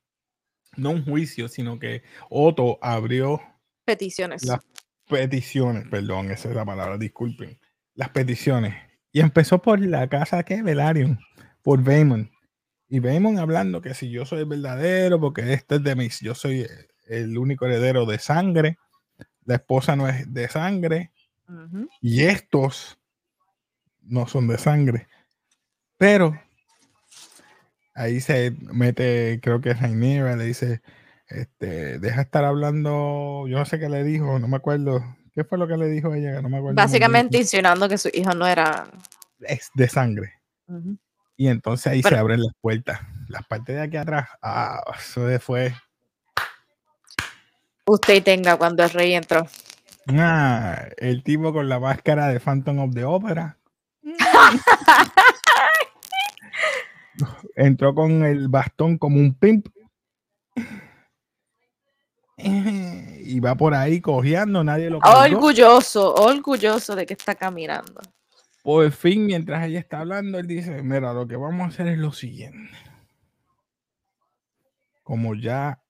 no 0.76 0.90
un 0.90 1.04
juicio, 1.04 1.48
sino 1.48 1.78
que 1.78 2.02
Otto 2.28 2.78
abrió 2.82 3.40
Peticiones. 3.84 4.44
las 4.44 4.60
peticiones, 5.08 5.88
perdón, 5.88 6.30
esa 6.30 6.48
es 6.48 6.54
la 6.54 6.64
palabra, 6.64 6.98
disculpen, 6.98 7.58
las 7.94 8.10
peticiones. 8.10 8.74
Y 9.12 9.20
empezó 9.20 9.60
por 9.60 9.80
la 9.80 10.08
casa 10.08 10.42
que 10.42 10.62
Velaryon, 10.62 11.18
por 11.62 11.82
Vaemon. 11.82 12.30
Y 12.88 13.00
Vaemon 13.00 13.38
hablando 13.38 13.80
que 13.80 13.94
si 13.94 14.10
yo 14.10 14.24
soy 14.26 14.40
el 14.40 14.46
verdadero, 14.46 15.20
porque 15.20 15.52
este 15.52 15.76
es 15.76 15.82
de 15.82 15.96
mis, 15.96 16.20
yo 16.20 16.34
soy 16.34 16.66
el 17.06 17.36
único 17.36 17.66
heredero 17.66 18.06
de 18.06 18.18
sangre, 18.18 18.78
la 19.44 19.56
esposa 19.56 19.96
no 19.96 20.08
es 20.08 20.32
de 20.32 20.48
sangre, 20.48 21.12
y 22.00 22.22
estos 22.22 22.98
no 24.00 24.26
son 24.26 24.48
de 24.48 24.58
sangre. 24.58 25.06
Pero 25.98 26.40
ahí 27.94 28.20
se 28.20 28.56
mete, 28.72 29.40
creo 29.42 29.60
que 29.60 29.74
Rhaenyra 29.74 30.36
le 30.36 30.44
dice, 30.44 30.82
este, 31.28 31.98
deja 31.98 32.22
estar 32.22 32.44
hablando, 32.44 33.46
yo 33.48 33.58
no 33.58 33.64
sé 33.64 33.78
qué 33.78 33.88
le 33.88 34.04
dijo, 34.04 34.38
no 34.38 34.48
me 34.48 34.56
acuerdo. 34.56 35.02
¿Qué 35.34 35.44
fue 35.44 35.56
lo 35.56 35.66
que 35.66 35.76
le 35.76 35.88
dijo 35.88 36.12
ella? 36.14 36.42
No 36.42 36.48
me 36.48 36.58
acuerdo. 36.58 36.60
muy 36.60 36.74
bien. 36.74 36.76
Básicamente 36.76 37.38
insinuando 37.38 37.88
que 37.88 37.96
su 37.96 38.10
hijo 38.12 38.34
no 38.34 38.46
era. 38.46 38.90
Es 39.40 39.70
de 39.74 39.88
sangre. 39.88 40.34
Ujú. 40.66 40.98
Y 41.36 41.48
entonces 41.48 41.86
ahí 41.86 42.02
se 42.02 42.14
abren 42.14 42.42
las 42.42 42.52
puertas. 42.60 43.00
Las 43.28 43.46
partes 43.46 43.76
de 43.76 43.82
aquí 43.82 43.96
atrás, 43.96 44.28
ah, 44.42 44.82
eso 44.98 45.26
fue. 45.40 45.74
Usted 47.86 48.22
tenga 48.22 48.56
cuando 48.56 48.84
el 48.84 48.90
rey 48.90 49.14
entró. 49.14 49.46
Ah, 50.08 50.86
el 50.96 51.22
tipo 51.22 51.52
con 51.52 51.68
la 51.68 51.78
máscara 51.80 52.28
de 52.28 52.40
Phantom 52.40 52.78
of 52.80 52.94
the 52.94 53.04
Opera. 53.04 53.58
Entró 57.54 57.94
con 57.94 58.24
el 58.24 58.48
bastón 58.48 58.98
como 58.98 59.18
un 59.18 59.34
pimp. 59.34 59.68
Y 62.36 63.38
va 63.40 63.54
por 63.54 63.74
ahí 63.74 64.00
cojeando, 64.00 64.64
nadie 64.64 64.90
lo 64.90 64.98
cargó. 64.98 65.36
Orgulloso, 65.36 66.14
orgulloso 66.14 66.96
de 66.96 67.06
que 67.06 67.14
está 67.14 67.34
caminando. 67.34 68.00
Por 68.62 68.90
fin, 68.92 69.26
mientras 69.26 69.64
ella 69.66 69.78
está 69.80 70.00
hablando, 70.00 70.38
él 70.38 70.46
dice, 70.46 70.82
mira, 70.82 71.12
lo 71.12 71.26
que 71.26 71.36
vamos 71.36 71.62
a 71.62 71.68
hacer 71.68 71.88
es 71.88 71.98
lo 71.98 72.12
siguiente. 72.12 72.76
Como 75.02 75.34
ya 75.34 75.81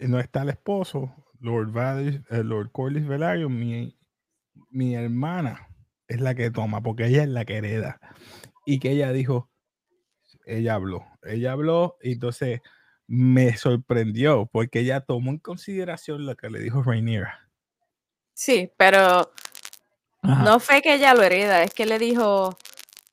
no 0.00 0.20
está 0.20 0.42
el 0.42 0.50
esposo, 0.50 1.12
Lord, 1.40 1.72
Valis, 1.72 2.20
eh, 2.30 2.42
Lord 2.42 2.70
Corlys 2.72 3.06
Velaryon, 3.06 3.58
mi, 3.58 3.96
mi 4.70 4.94
hermana 4.94 5.68
es 6.06 6.20
la 6.20 6.34
que 6.34 6.50
toma, 6.50 6.82
porque 6.82 7.06
ella 7.06 7.22
es 7.22 7.28
la 7.28 7.44
que 7.44 7.56
hereda. 7.56 8.00
Y 8.64 8.78
que 8.78 8.90
ella 8.90 9.12
dijo, 9.12 9.50
ella 10.46 10.74
habló, 10.74 11.04
ella 11.22 11.52
habló, 11.52 11.96
y 12.02 12.12
entonces 12.12 12.60
me 13.06 13.56
sorprendió, 13.56 14.46
porque 14.46 14.80
ella 14.80 15.00
tomó 15.00 15.30
en 15.30 15.38
consideración 15.38 16.26
lo 16.26 16.36
que 16.36 16.50
le 16.50 16.60
dijo 16.60 16.82
Rhaenyra. 16.82 17.50
Sí, 18.34 18.70
pero 18.76 19.32
Ajá. 20.22 20.44
no 20.44 20.60
fue 20.60 20.82
que 20.82 20.94
ella 20.94 21.14
lo 21.14 21.22
hereda, 21.22 21.62
es 21.62 21.72
que 21.72 21.86
le 21.86 21.98
dijo, 21.98 22.56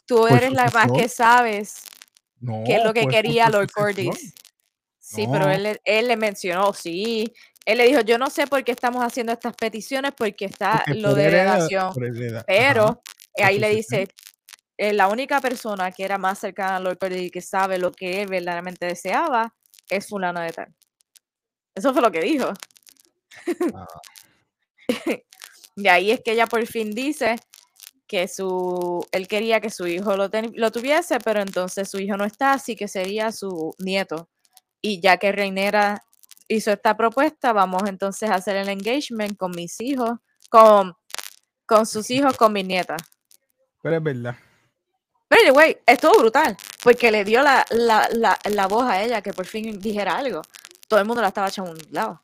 tú 0.05 0.27
eres 0.27 0.51
la 0.51 0.69
más 0.71 0.91
que 0.91 1.09
sabes 1.09 1.83
No, 2.39 2.63
qué 2.65 2.75
es 2.75 2.83
lo 2.83 2.93
que 2.93 3.07
quería 3.07 3.49
Lord 3.49 3.69
sucesión. 3.69 4.15
Sí, 5.07 5.27
pero 5.31 5.49
él, 5.51 5.63
le- 5.63 5.81
él 5.85 6.07
le 6.07 6.17
mencionó, 6.17 6.73
sí. 6.73 7.31
Él 7.65 7.77
le 7.77 7.85
dijo, 7.87 8.01
yo 8.01 8.17
no 8.17 8.29
sé 8.29 8.47
por 8.47 8.63
qué 8.63 8.71
estamos 8.71 9.03
haciendo 9.03 9.31
estas 9.33 9.55
peticiones, 9.55 10.11
porque 10.17 10.45
está 10.45 10.81
Porque 10.85 10.99
lo 10.99 11.13
de 11.13 11.25
hereda- 11.25 11.53
heredación. 11.67 11.83
ajá. 11.83 12.43
Pero 12.47 13.01
eh, 13.37 13.43
ahí 13.43 13.59
le 13.59 13.69
dice, 13.69 14.07
eh, 14.77 14.93
la 14.93 15.07
única 15.07 15.39
persona 15.41 15.91
que 15.91 16.03
era 16.03 16.17
más 16.17 16.39
cercana 16.39 16.77
a 16.77 16.79
Lord 16.79 16.97
Cordis 16.97 17.21
y 17.23 17.29
que 17.29 17.41
sabe 17.41 17.77
lo 17.77 17.91
que 17.91 18.21
él 18.23 18.27
verdaderamente 18.29 18.87
deseaba 18.87 19.53
es 19.89 20.07
fulana 20.07 20.43
de 20.43 20.51
tal. 20.53 20.73
Eso 21.75 21.93
fue 21.93 22.01
lo 22.01 22.11
que 22.11 22.21
dijo. 22.21 22.51
Ah. 23.75 23.87
De 25.75 25.89
ahí 25.89 26.11
es 26.11 26.21
que 26.23 26.31
ella 26.31 26.47
por 26.47 26.65
fin 26.65 26.91
dice 26.91 27.35
que 28.07 28.27
su, 28.27 29.05
él 29.11 29.27
quería 29.27 29.59
que 29.59 29.69
su 29.69 29.85
hijo 29.87 30.15
lo, 30.15 30.29
ten- 30.29 30.53
lo 30.55 30.71
tuviese, 30.71 31.19
pero 31.19 31.41
entonces 31.41 31.89
su 31.89 31.99
hijo 31.99 32.15
no 32.17 32.23
está, 32.25 32.53
así 32.53 32.75
que 32.75 32.87
sería 32.87 33.31
su 33.31 33.73
nieto. 33.79 34.29
Y 34.87 35.01
ya 35.01 35.17
que 35.17 35.31
Reinera 35.31 36.03
hizo 36.47 36.71
esta 36.71 36.95
propuesta, 36.95 37.51
vamos 37.53 37.81
entonces 37.87 38.29
a 38.29 38.35
hacer 38.35 38.55
el 38.55 38.69
engagement 38.69 39.35
con 39.35 39.49
mis 39.49 39.81
hijos, 39.81 40.11
con, 40.47 40.93
con 41.65 41.87
sus 41.87 42.11
hijos, 42.11 42.37
con 42.37 42.53
mis 42.53 42.65
nietas. 42.67 43.01
Pero 43.81 43.95
es 43.97 44.03
verdad. 44.03 44.35
Pero 45.27 45.41
anyway, 45.41 45.75
estuvo 45.87 46.19
brutal, 46.19 46.55
porque 46.83 47.09
le 47.11 47.25
dio 47.25 47.41
la, 47.41 47.65
la, 47.71 48.07
la, 48.13 48.37
la 48.51 48.67
voz 48.67 48.83
a 48.85 49.01
ella 49.03 49.23
que 49.23 49.33
por 49.33 49.47
fin 49.47 49.79
dijera 49.79 50.17
algo. 50.17 50.43
Todo 50.87 50.99
el 50.99 51.07
mundo 51.07 51.19
la 51.23 51.29
estaba 51.29 51.47
echando 51.47 51.71
a 51.71 51.73
un 51.73 51.81
lado. 51.89 52.21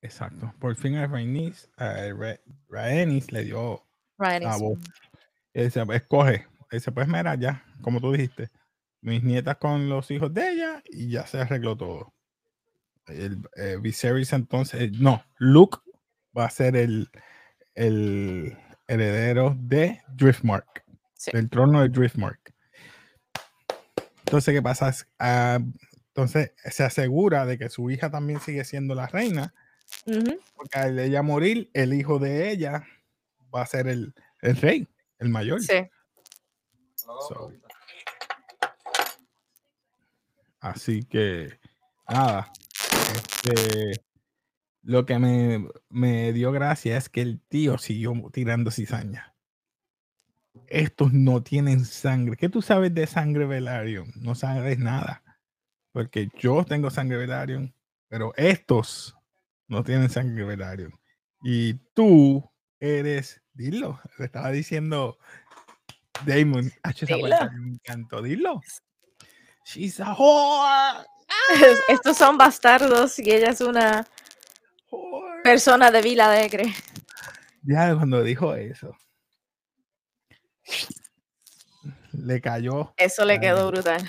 Exacto. 0.00 0.52
Por 0.58 0.74
fin 0.74 0.96
a 0.96 1.06
Rhaenys, 1.06 1.68
a 1.76 1.92
Ra- 2.12 2.40
Rhaenys 2.68 3.30
le 3.30 3.44
dio, 3.44 3.86
is- 4.56 4.60
vos. 4.60 4.78
él 5.54 5.64
dice, 5.66 5.84
escoge. 5.92 6.34
Él 6.34 6.78
dice, 6.80 6.90
pues 6.90 7.06
mira, 7.06 7.36
ya, 7.36 7.64
como 7.82 8.00
tú 8.00 8.10
dijiste, 8.10 8.50
mis 9.02 9.22
nietas 9.22 9.58
con 9.58 9.88
los 9.88 10.10
hijos 10.10 10.32
de 10.32 10.52
ella 10.52 10.82
y 10.86 11.10
ya 11.10 11.26
se 11.26 11.40
arregló 11.40 11.76
todo. 11.76 12.14
El 13.06 13.38
eh, 13.56 13.76
Viserys 13.80 14.32
entonces, 14.32 14.92
no, 14.92 15.24
Luke 15.38 15.78
va 16.36 16.46
a 16.46 16.50
ser 16.50 16.76
el, 16.76 17.10
el 17.74 18.56
heredero 18.88 19.54
de 19.58 20.00
Driftmark, 20.08 20.84
Sí. 21.14 21.30
del 21.32 21.50
trono 21.50 21.82
de 21.82 21.88
Driftmark. 21.88 22.54
Entonces, 24.24 24.54
¿qué 24.54 24.62
pasa? 24.62 24.94
Ah, 25.18 25.58
entonces 26.08 26.52
se 26.64 26.84
asegura 26.84 27.44
de 27.44 27.58
que 27.58 27.68
su 27.68 27.90
hija 27.90 28.10
también 28.10 28.40
sigue 28.40 28.64
siendo 28.64 28.94
la 28.94 29.06
reina 29.06 29.52
porque 30.54 30.78
al 30.78 30.98
ella 30.98 31.22
morir, 31.22 31.70
el 31.74 31.94
hijo 31.94 32.18
de 32.18 32.50
ella 32.50 32.86
va 33.54 33.62
a 33.62 33.66
ser 33.66 33.88
el, 33.88 34.14
el 34.40 34.56
rey, 34.56 34.88
el 35.18 35.28
mayor. 35.28 35.60
Sí. 35.60 35.88
So, 36.94 37.52
Así 40.62 41.02
que, 41.02 41.58
nada. 42.08 42.52
Este, 43.14 44.00
lo 44.82 45.04
que 45.04 45.18
me, 45.18 45.68
me 45.88 46.32
dio 46.32 46.52
gracia 46.52 46.96
es 46.96 47.08
que 47.08 47.20
el 47.20 47.40
tío 47.40 47.78
siguió 47.78 48.14
tirando 48.32 48.70
cizaña. 48.70 49.34
Estos 50.68 51.12
no 51.12 51.42
tienen 51.42 51.84
sangre. 51.84 52.36
¿Qué 52.36 52.48
tú 52.48 52.62
sabes 52.62 52.94
de 52.94 53.08
sangre 53.08 53.44
Velaryon? 53.46 54.12
No 54.14 54.36
sabes 54.36 54.78
nada. 54.78 55.24
Porque 55.90 56.28
yo 56.38 56.64
tengo 56.64 56.90
sangre 56.90 57.16
Velaryon, 57.16 57.74
pero 58.08 58.32
estos 58.36 59.16
no 59.66 59.82
tienen 59.82 60.10
sangre 60.10 60.44
Velaryon. 60.44 60.92
Y 61.42 61.74
tú 61.92 62.48
eres, 62.78 63.42
dilo, 63.52 64.00
le 64.16 64.26
estaba 64.26 64.52
diciendo 64.52 65.18
Damon, 66.24 66.70
H, 66.84 67.04
esa 67.04 67.50
me 67.50 67.72
encantó, 67.72 68.22
dilo. 68.22 68.60
She's 69.64 70.00
a 70.00 70.12
whore. 70.14 71.06
Estos 71.88 72.16
son 72.16 72.36
bastardos 72.36 73.18
y 73.18 73.30
ella 73.30 73.50
es 73.50 73.60
una 73.60 74.06
whore. 74.90 75.42
persona 75.42 75.90
de 75.90 76.02
Vila 76.02 76.30
Alegre. 76.30 76.72
Ya 77.62 77.94
cuando 77.94 78.22
dijo 78.22 78.54
eso, 78.54 78.96
le 82.12 82.40
cayó. 82.40 82.92
Eso 82.96 83.24
le 83.24 83.38
quedó 83.40 83.68
brutal. 83.68 84.08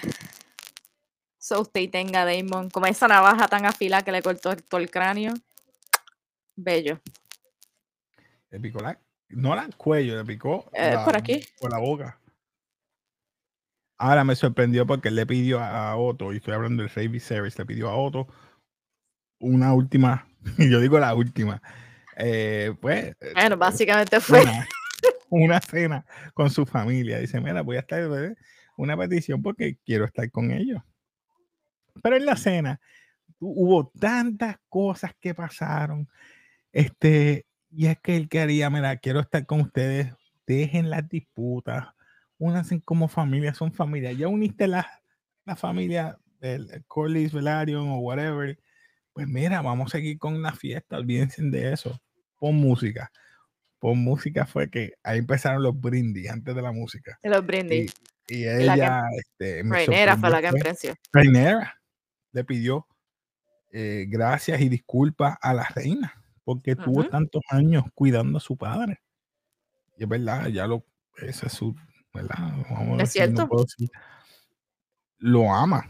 So 1.37 1.61
usted 1.61 1.81
y 1.81 1.87
tenga 1.87 2.25
Damon 2.25 2.69
como 2.69 2.85
esa 2.87 3.07
navaja 3.07 3.47
tan 3.47 3.65
afilada 3.65 4.03
que 4.03 4.11
le 4.11 4.21
cortó 4.21 4.55
todo 4.55 4.79
el 4.79 4.89
cráneo. 4.89 5.33
Bello. 6.55 6.99
Le 8.49 8.59
picó 8.59 8.79
la, 8.79 8.97
no 9.29 9.55
la 9.55 9.63
el 9.63 9.75
cuello, 9.75 10.15
le 10.15 10.23
picó 10.25 10.69
Eh, 10.73 10.91
la- 10.93 11.03
por 11.05 11.17
aquí. 11.17 11.45
por 11.59 11.71
la 11.71 11.79
boca. 11.79 12.19
Ahora 14.03 14.25
me 14.25 14.35
sorprendió 14.35 14.85
porque 14.85 15.07
él 15.07 15.15
le 15.15 15.25
pidió 15.25 15.61
a, 15.61 15.95
Otto, 15.95 16.33
y 16.33 16.35
estoy 16.35 16.53
hablando 16.53 16.83
del 16.83 16.91
Rey 16.91 17.07
Viserys, 17.07 17.57
le 17.57 17.65
pidió 17.65 17.89
a 17.89 17.95
Otto 17.95 18.27
una 19.39 19.73
última, 19.73 20.27
y 20.57 20.69
yo 20.69 20.81
digo 20.81 20.99
la 20.99 21.15
última, 21.15 21.61
eh, 22.17 22.75
pues 22.81 23.15
eh, 23.21 23.31
Bueno, 23.33 23.55
básicamente 23.55 24.19
fue. 24.19 24.41
una, 24.41 24.67
una 25.29 25.61
cena 25.61 26.05
con 26.33 26.49
su 26.49 26.65
familia. 26.65 27.17
Dice, 27.19 27.39
mira, 27.39 27.61
voy 27.61 27.77
a 27.77 27.79
estar 27.79 28.01
eh, 28.01 28.35
una 28.75 28.97
petición 28.97 29.41
porque 29.41 29.77
quiero 29.85 30.03
estar 30.03 30.29
con 30.31 30.51
ellos. 30.51 30.81
Pero 32.01 32.17
en 32.17 32.25
la 32.25 32.35
cena 32.35 32.81
hu- 33.39 33.53
hubo 33.55 33.87
tantas 33.97 34.57
cosas 34.67 35.13
que 35.17 35.33
pasaron. 35.33 36.09
Este, 36.73 37.45
y 37.69 37.85
es 37.85 37.97
que 38.01 38.17
él 38.17 38.27
quería, 38.27 38.69
mira, 38.69 38.97
quiero 38.97 39.21
estar 39.21 39.45
con 39.45 39.61
ustedes, 39.61 40.13
dejen 40.45 40.89
las 40.89 41.07
disputas, 41.07 41.87
únanse 42.43 42.81
como 42.81 43.07
familia, 43.07 43.53
son 43.53 43.71
familia. 43.73 44.11
Ya 44.11 44.27
uniste 44.27 44.67
la, 44.67 44.85
la 45.45 45.55
familia 45.55 46.17
del 46.39 46.83
Corlys, 46.87 47.31
Velaryon 47.33 47.89
o 47.89 47.97
whatever. 47.99 48.59
Pues 49.13 49.27
mira, 49.27 49.61
vamos 49.61 49.87
a 49.93 49.97
seguir 49.97 50.17
con 50.17 50.41
la 50.41 50.53
fiesta, 50.53 50.97
olvídense 50.97 51.41
de 51.43 51.71
eso. 51.73 51.99
Pon 52.37 52.55
música. 52.55 53.11
Pon 53.79 53.97
música 53.99 54.45
fue 54.45 54.69
que 54.69 54.93
ahí 55.03 55.19
empezaron 55.19 55.63
los 55.63 55.79
brindis 55.79 56.29
antes 56.29 56.53
de 56.55 56.61
la 56.61 56.71
música. 56.71 57.17
los 57.23 57.45
brindis. 57.45 57.93
Y, 58.27 58.35
y 58.35 58.45
la 58.45 58.73
que- 58.75 58.79
ella, 58.81 59.01
este, 59.19 59.63
me 59.63 59.75
Rhaenyra 59.75 60.17
fue 60.17 60.29
la 60.29 60.41
que 60.41 60.47
emprenció. 60.47 60.93
Rhaenyra 61.11 61.81
le 62.31 62.43
pidió 62.43 62.87
eh, 63.71 64.05
gracias 64.09 64.61
y 64.61 64.69
disculpas 64.69 65.37
a 65.41 65.53
la 65.53 65.65
reina 65.75 66.13
porque 66.43 66.75
tuvo 66.75 67.07
tantos 67.07 67.41
años 67.49 67.85
cuidando 67.93 68.37
a 68.37 68.41
su 68.41 68.57
padre. 68.57 68.99
Y 69.97 70.03
es 70.03 70.09
verdad, 70.09 70.47
ya 70.47 70.67
lo, 70.67 70.85
ese 71.17 71.47
es 71.47 71.53
su, 71.53 71.75
¿verdad? 72.13 72.37
Vamos 72.69 73.01
Es 73.01 73.13
decir, 73.13 73.31
no 73.33 73.47
cierto. 73.47 73.65
lo 75.19 75.53
ama. 75.53 75.89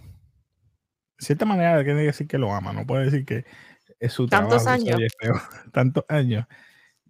De 1.20 1.26
cierta 1.26 1.46
manera, 1.46 1.84
tiene 1.84 2.00
que 2.02 2.06
decir 2.08 2.28
que 2.28 2.38
lo 2.38 2.54
ama, 2.54 2.74
no 2.74 2.86
puede 2.86 3.06
decir 3.06 3.26
que 3.26 3.46
es 4.00 4.12
su 4.14 4.28
Tantos 4.28 4.64
trabajo. 4.64 4.84
años. 4.84 5.00
feo, 5.20 5.34
Tantos 5.74 6.06
años. 6.10 6.46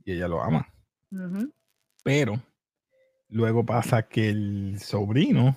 Y 0.03 0.13
ella 0.13 0.27
lo 0.27 0.41
ama. 0.43 0.67
Pero 2.03 2.41
luego 3.29 3.65
pasa 3.65 4.03
que 4.07 4.29
el 4.29 4.79
sobrino, 4.79 5.55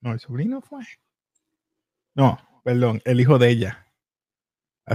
no, 0.00 0.12
el 0.12 0.20
sobrino 0.20 0.60
fue. 0.60 0.84
No, 2.14 2.38
perdón, 2.64 3.00
el 3.04 3.20
hijo 3.20 3.38
de 3.38 3.50
ella. 3.50 3.86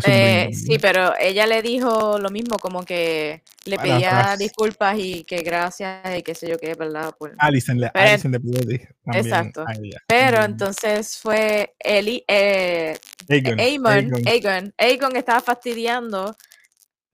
Eh, 0.06 0.49
sí, 0.53 0.77
pero 0.79 1.13
ella 1.19 1.45
le 1.47 1.62
dijo 1.62 2.17
lo 2.19 2.29
mismo, 2.29 2.58
como 2.58 2.84
que 2.84 3.43
le 3.65 3.77
pedía 3.77 4.36
disculpas 4.38 4.97
y 4.99 5.23
que 5.23 5.41
gracias 5.41 6.17
y 6.17 6.23
qué 6.23 6.36
sé 6.36 6.47
yo 6.49 6.58
qué, 6.58 6.73
¿verdad? 6.75 7.13
Por- 7.17 7.36
Alison 7.38 7.79
le, 7.79 7.89
Pero- 7.93 8.10
Alison 8.10 8.32
le 8.32 8.39
pidió 8.39 8.88
Exacto. 9.13 9.65
Pero 10.08 10.41
Mm, 10.41 10.45
entonces 10.45 11.17
fue 11.17 11.73
Eli, 11.79 12.23
eh, 12.27 12.97
Aegon, 13.29 13.60
Aemon, 13.60 13.91
Aegon, 13.93 14.27
Aegon, 14.27 14.73
Aegon 14.77 15.15
estaba 15.15 15.41
fastidiando 15.41 16.36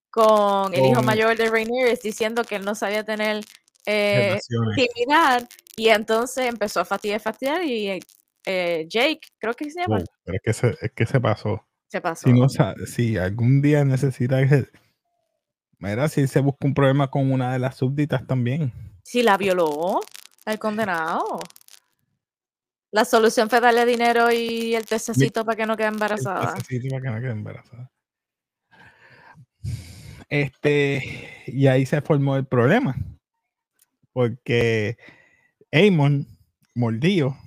con 0.09 0.73
el 0.73 0.85
hijo 0.85 1.01
mayor 1.03 1.37
de 1.37 1.49
Rhaenyra 1.49 1.93
diciendo 2.01 2.43
que 2.43 2.55
él 2.55 2.65
no 2.65 2.75
sabía 2.75 3.03
tener 3.03 3.43
eh, 3.85 4.39
intimidad 4.75 5.47
y 5.75 5.89
entonces 5.89 6.45
empezó 6.47 6.79
a 6.81 6.85
fastidiar, 6.85 7.19
fastidiar 7.19 7.63
y 7.63 7.99
eh, 8.45 8.85
Jake, 8.89 9.21
creo 9.39 9.53
que 9.53 9.69
se 9.69 9.81
llama, 9.81 9.97
Wow, 9.97 10.05
pero 10.23 10.35
es 10.37 10.41
que 10.43 10.53
se, 10.53 10.77
es 10.85 10.91
que 10.95 11.05
se 11.05 11.19
pasó. 11.19 11.65
Se 11.89 12.01
pasó. 12.01 12.29
Si, 12.29 12.33
no, 12.33 12.47
si 12.85 13.17
algún 13.17 13.61
día 13.61 13.83
necesita 13.83 14.47
que. 14.47 14.67
Mira, 15.79 16.07
si 16.07 16.27
se 16.27 16.39
busca 16.39 16.67
un 16.67 16.73
problema 16.73 17.09
con 17.09 17.31
una 17.31 17.53
de 17.53 17.59
las 17.59 17.75
súbditas 17.75 18.25
también. 18.27 18.71
Si 19.03 19.23
la 19.23 19.37
violó, 19.37 20.01
el 20.45 20.59
condenado. 20.59 21.39
La 22.91 23.05
solución 23.05 23.49
fue 23.49 23.59
darle 23.59 23.85
dinero 23.85 24.31
y 24.31 24.75
el 24.75 24.85
tececito 24.85 25.45
para 25.45 25.55
que 25.55 25.65
no 25.65 25.77
quede 25.77 25.87
El 25.87 25.93
embarazada. 25.93 26.55
pececito 26.55 26.89
para 26.89 27.01
que 27.01 27.09
no 27.09 27.21
quede 27.21 27.31
embarazada. 27.31 27.91
Este, 30.27 31.43
y 31.47 31.67
ahí 31.67 31.85
se 31.85 32.01
formó 32.01 32.35
el 32.35 32.45
problema. 32.45 32.95
Porque 34.11 34.97
Amon, 35.71 36.27
mordido, 36.75 37.37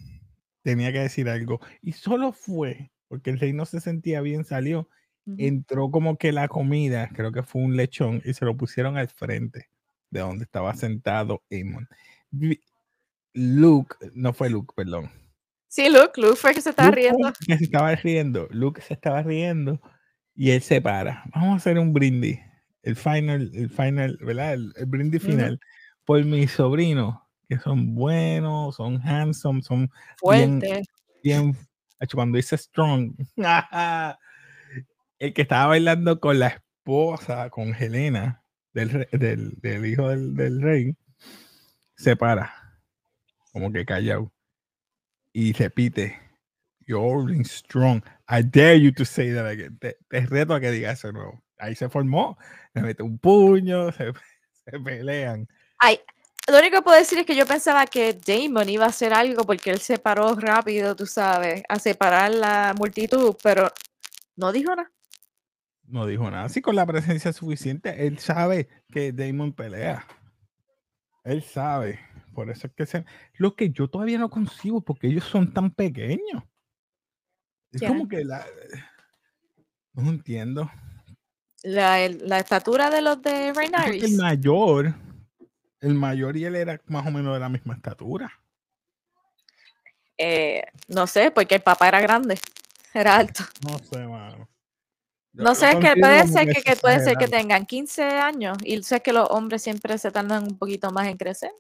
tenía 0.63 0.93
que 0.93 1.01
decir 1.01 1.29
algo. 1.29 1.61
Y 1.81 1.93
solo 1.93 2.33
fue 2.33 2.92
porque 3.13 3.29
el 3.29 3.39
rey 3.39 3.53
no 3.53 3.67
se 3.67 3.79
sentía 3.79 4.23
bien, 4.23 4.47
salió. 4.47 4.89
Entró 5.37 5.91
como 5.91 6.17
que 6.17 6.33
la 6.33 6.49
comida, 6.49 7.11
creo 7.13 7.31
que 7.31 7.43
fue 7.43 7.61
un 7.61 7.77
lechón, 7.77 8.23
y 8.25 8.33
se 8.33 8.47
lo 8.47 8.57
pusieron 8.57 8.97
al 8.97 9.11
frente 9.11 9.69
de 10.09 10.21
donde 10.21 10.45
estaba 10.45 10.75
sentado 10.75 11.43
Amon. 11.53 11.87
Luke, 13.35 13.97
no 14.15 14.33
fue 14.33 14.49
Luke, 14.49 14.73
perdón. 14.75 15.11
Sí, 15.69 15.91
Luke, 15.91 16.19
Luke 16.19 16.37
fue 16.37 16.55
que 16.55 16.63
se 16.63 16.71
estaba 16.71 16.89
Luke 16.89 17.03
riendo. 17.03 17.33
Que 17.47 17.59
se 17.59 17.65
estaba 17.65 17.95
riendo. 17.97 18.49
Luke 18.51 18.81
se 18.81 18.95
estaba 18.95 19.23
riendo 19.23 19.79
y 20.35 20.53
él 20.53 20.63
se 20.63 20.81
para. 20.81 21.23
Vamos 21.35 21.53
a 21.53 21.57
hacer 21.57 21.79
un 21.79 21.93
brindis. 21.93 22.39
El 22.83 22.97
final, 22.97 23.51
el 23.53 23.69
final, 23.69 24.19
¿verdad? 24.23 24.55
El, 24.55 24.73
el 24.75 24.87
brindis 24.87 25.23
final 25.23 25.61
por 26.07 26.25
mis 26.25 26.51
sobrinos, 26.51 27.19
que 27.47 27.59
son 27.59 27.95
buenos, 27.95 28.77
son 28.77 29.07
handsome, 29.07 29.61
son 29.61 29.81
bien, 29.81 30.61
Fuerte. 30.63 30.83
bien. 31.23 31.55
Cuando 32.13 32.37
dice 32.37 32.57
strong, 32.57 33.15
el 35.19 35.33
que 35.33 35.43
estaba 35.43 35.67
bailando 35.67 36.21
con 36.21 36.39
la 36.39 36.49
esposa, 36.49 37.51
con 37.51 37.75
Helena, 37.75 38.43
del, 38.73 39.09
del, 39.13 39.53
del 39.61 39.87
hijo 39.87 40.09
del, 40.09 40.35
del 40.35 40.61
rey, 40.61 40.97
se 41.97 42.17
para, 42.17 42.53
como 43.53 43.73
que 43.73 43.85
callado, 43.85 44.33
y 45.33 45.53
repite, 45.53 46.19
You're 46.87 47.45
strong. 47.45 48.03
I 48.29 48.43
dare 48.43 48.77
you 48.77 48.93
to 48.93 49.05
say 49.05 49.33
that 49.33 49.47
again. 49.47 49.79
Te, 49.79 49.97
te 50.09 50.27
reto 50.27 50.55
a 50.55 50.61
que 50.61 50.71
digas 50.71 50.99
eso 50.99 51.13
nuevo. 51.13 51.43
Ahí 51.59 51.75
se 51.75 51.89
formó, 51.89 52.37
le 52.75 52.83
mete 52.83 53.03
un 53.03 53.19
puño, 53.19 53.93
se, 53.93 54.13
se 54.65 54.81
pelean. 54.81 55.47
Ay, 55.79 56.01
lo 56.49 56.59
único 56.59 56.77
que 56.77 56.83
puedo 56.83 56.99
decir 56.99 57.19
es 57.19 57.27
que 57.27 57.37
yo 57.37 57.47
pensaba 57.47 57.87
que 57.87 58.15
Damon 58.15 58.69
iba 58.69 58.85
a 58.85 58.89
hacer 58.89 59.13
algo 59.15 59.45
porque 59.45 59.71
él 59.71 59.81
se 59.81 59.99
paró 59.99 60.35
rápido, 60.35 60.97
tú 60.97 61.07
sabes, 61.07 61.63
a 61.69 61.79
separar 61.79 62.33
la 62.33 62.75
multitud, 62.79 63.37
pero 63.43 63.71
no 64.37 64.51
dijo 64.53 64.75
nada. 64.75 64.91
No 65.87 66.07
dijo 66.07 66.31
nada. 66.31 66.45
Así 66.45 66.63
con 66.63 66.75
la 66.77 66.87
presencia 66.87 67.33
suficiente, 67.33 68.07
él 68.07 68.19
sabe 68.19 68.69
que 68.91 69.13
Damon 69.13 69.53
pelea. 69.53 70.07
Él 71.25 71.43
sabe. 71.43 72.01
Por 72.35 72.51
eso 72.51 72.67
es 72.67 72.73
que 72.73 72.87
se. 72.87 73.05
Lo 73.35 73.55
que 73.55 73.71
yo 73.71 73.89
todavía 73.89 74.19
no 74.19 74.31
consigo, 74.31 74.81
porque 74.81 75.07
ellos 75.09 75.25
son 75.25 75.53
tan 75.53 75.71
pequeños. 75.71 76.43
Es 77.73 77.83
como 77.83 78.09
que 78.09 78.25
la. 78.25 78.45
No 79.93 80.09
entiendo. 80.11 80.71
La, 81.63 82.01
el- 82.01 82.27
la 82.27 82.39
estatura 82.39 82.89
de 82.91 83.03
los 83.03 83.21
de 83.23 83.53
Porque 83.55 83.99
el 83.99 84.17
mayor, 84.17 84.95
el 85.83 85.95
mayor 85.95 86.37
y 86.37 86.45
él 86.47 86.57
era 86.57 86.81
más 86.87 87.07
o 87.07 87.11
menos 87.11 87.35
de 87.35 87.41
la 87.41 87.49
misma 87.49 87.75
estatura. 87.75 88.33
Eh, 90.17 90.63
no 90.89 91.07
sé, 91.07 91.31
porque 91.31 91.57
el 91.57 91.63
papá 91.63 91.89
era 91.89 92.01
grande, 92.01 92.39
era 92.95 93.17
alto. 93.17 93.43
No 93.69 93.79
sé, 93.79 93.99
mano. 94.07 94.49
Yo 95.35 95.45
No 95.45 95.55
sé, 95.55 95.67
que 95.67 95.73
considero 95.73 96.01
puede 96.01 96.29
ser 96.29 96.49
que, 96.49 96.63
que 96.63 96.77
puede 96.77 97.01
ser 97.01 97.17
que 97.17 97.27
tengan 97.29 97.67
15 97.67 98.05
años 98.05 98.59
y 98.65 98.83
sé 98.83 99.01
que 99.01 99.13
los 99.13 99.29
hombres 99.31 99.63
siempre 99.63 99.97
se 99.99 100.11
tardan 100.11 100.45
un 100.45 100.59
poquito 100.59 100.91
más 100.91 101.09
en 101.09 101.17
crecer. 101.17 101.51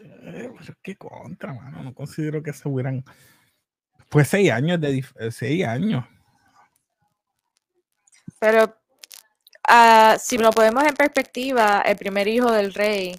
Eh, 0.00 0.50
pero 0.58 0.74
qué 0.82 0.96
contra, 0.96 1.52
mano. 1.52 1.82
No 1.82 1.94
considero 1.94 2.42
que 2.42 2.52
se 2.52 2.68
hubieran. 2.68 3.04
Fue 4.10 4.24
seis 4.24 4.50
años 4.50 4.80
de 4.80 4.94
dif- 4.94 5.14
eh, 5.20 5.30
seis 5.30 5.64
años. 5.66 6.04
Pero 8.40 8.74
ah, 9.68 10.16
si 10.20 10.38
lo 10.38 10.50
ponemos 10.50 10.84
en 10.84 10.94
perspectiva, 10.94 11.82
el 11.82 11.96
primer 11.96 12.26
hijo 12.28 12.50
del 12.50 12.74
rey, 12.74 13.16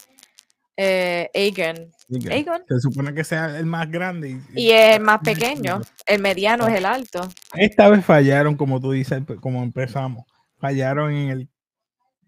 eh, 0.76 1.30
Aegon, 1.34 1.92
Aegon. 2.30 2.64
Se 2.68 2.80
supone 2.80 3.14
que 3.14 3.24
sea 3.24 3.58
el 3.58 3.66
más 3.66 3.90
grande. 3.90 4.42
y 4.56 4.72
es 4.72 4.98
el 4.98 5.02
más 5.02 5.20
pequeño, 5.24 5.82
el 6.06 6.22
mediano 6.22 6.68
es 6.68 6.76
el 6.76 6.86
alto. 6.86 7.28
Esta 7.54 7.90
vez 7.90 8.04
fallaron, 8.04 8.56
como 8.56 8.80
tú 8.80 8.92
dices, 8.92 9.22
como 9.42 9.64
empezamos. 9.64 10.26
Fallaron 10.58 11.12
en 11.12 11.30
el. 11.30 11.50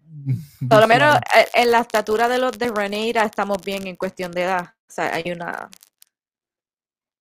Por 0.68 0.80
lo 0.80 0.86
menos 0.86 1.16
eh, 1.16 1.46
en 1.54 1.70
la 1.70 1.80
estatura 1.80 2.28
de 2.28 2.38
los 2.38 2.58
de 2.58 2.68
Rhaenyra 2.68 3.24
estamos 3.24 3.58
bien 3.64 3.86
en 3.86 3.96
cuestión 3.96 4.30
de 4.32 4.42
edad. 4.42 4.74
O 4.88 4.92
sea, 4.92 5.14
hay 5.14 5.32
una... 5.32 5.70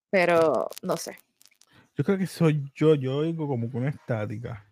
Pero 0.10 0.70
no 0.82 0.98
sé. 0.98 1.18
Yo 1.96 2.04
creo 2.04 2.18
que 2.18 2.28
soy 2.28 2.70
yo, 2.76 2.96
yo 2.96 3.18
oigo 3.18 3.48
como 3.48 3.72
con 3.72 3.82
una 3.82 3.92
estática. 3.92 4.66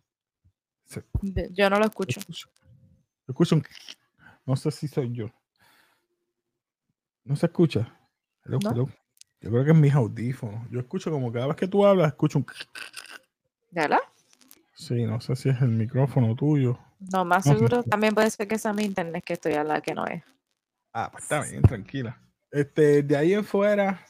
Se- 0.89 1.03
Yo 1.53 1.69
no 1.69 1.77
lo 1.79 1.85
escucho. 1.85 2.19
escucho, 3.27 3.55
un- 3.55 3.63
No 4.45 4.55
sé 4.55 4.71
si 4.71 4.87
soy 4.87 5.11
yo. 5.13 5.27
¿No 7.23 7.35
se 7.35 7.45
escucha? 7.45 7.95
Hello, 8.43 8.57
No. 8.63 8.71
hello. 8.71 8.89
Yo 9.41 9.51
creo 9.51 9.63
que 9.63 9.71
es 9.71 9.77
mis 9.77 9.93
audífonos. 9.93 10.67
Yo 10.71 10.79
escucho 10.79 11.11
como 11.11 11.31
cada 11.31 11.47
vez 11.47 11.55
que 11.55 11.67
tú 11.67 11.85
hablas, 11.85 12.07
escucho 12.07 12.39
un. 12.39 12.45
Sí, 14.73 15.03
no 15.03 15.21
sé 15.21 15.35
si 15.35 15.49
es 15.49 15.61
el 15.61 15.69
micrófono 15.69 16.35
tuyo. 16.35 16.79
No, 17.11 17.23
más 17.23 17.45
No, 17.45 17.53
seguro 17.53 17.83
también 17.83 18.15
puede 18.15 18.29
ser 18.31 18.47
que 18.47 18.57
sea 18.57 18.73
mi 18.73 18.83
internet 18.83 19.23
que 19.23 19.33
estoy 19.33 19.53
a 19.53 19.63
la 19.63 19.81
que 19.81 19.93
no 19.93 20.05
es. 20.07 20.23
Ah, 20.91 21.09
pues 21.11 21.23
está 21.23 21.43
bien, 21.43 21.61
tranquila. 21.61 22.19
Este, 22.51 23.03
de 23.03 23.15
ahí 23.15 23.33
en 23.33 23.45
fuera, 23.45 24.03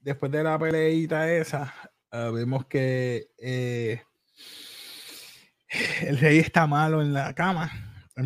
después 0.00 0.32
de 0.32 0.42
la 0.42 0.58
peleita 0.58 1.30
esa, 1.30 1.72
ah, 2.10 2.30
vemos 2.30 2.64
que 2.66 3.30
eh, 3.36 4.02
el 6.02 6.18
rey 6.18 6.38
está 6.38 6.66
malo 6.66 7.02
en 7.02 7.12
la 7.12 7.34
cama. 7.34 7.70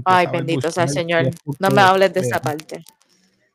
Ay, 0.04 0.26
bendito 0.26 0.70
sea 0.70 0.84
el 0.84 0.90
Señor. 0.90 1.30
No 1.58 1.70
me 1.70 1.80
hables 1.82 2.14
de 2.14 2.20
esa 2.20 2.40
parte. 2.40 2.84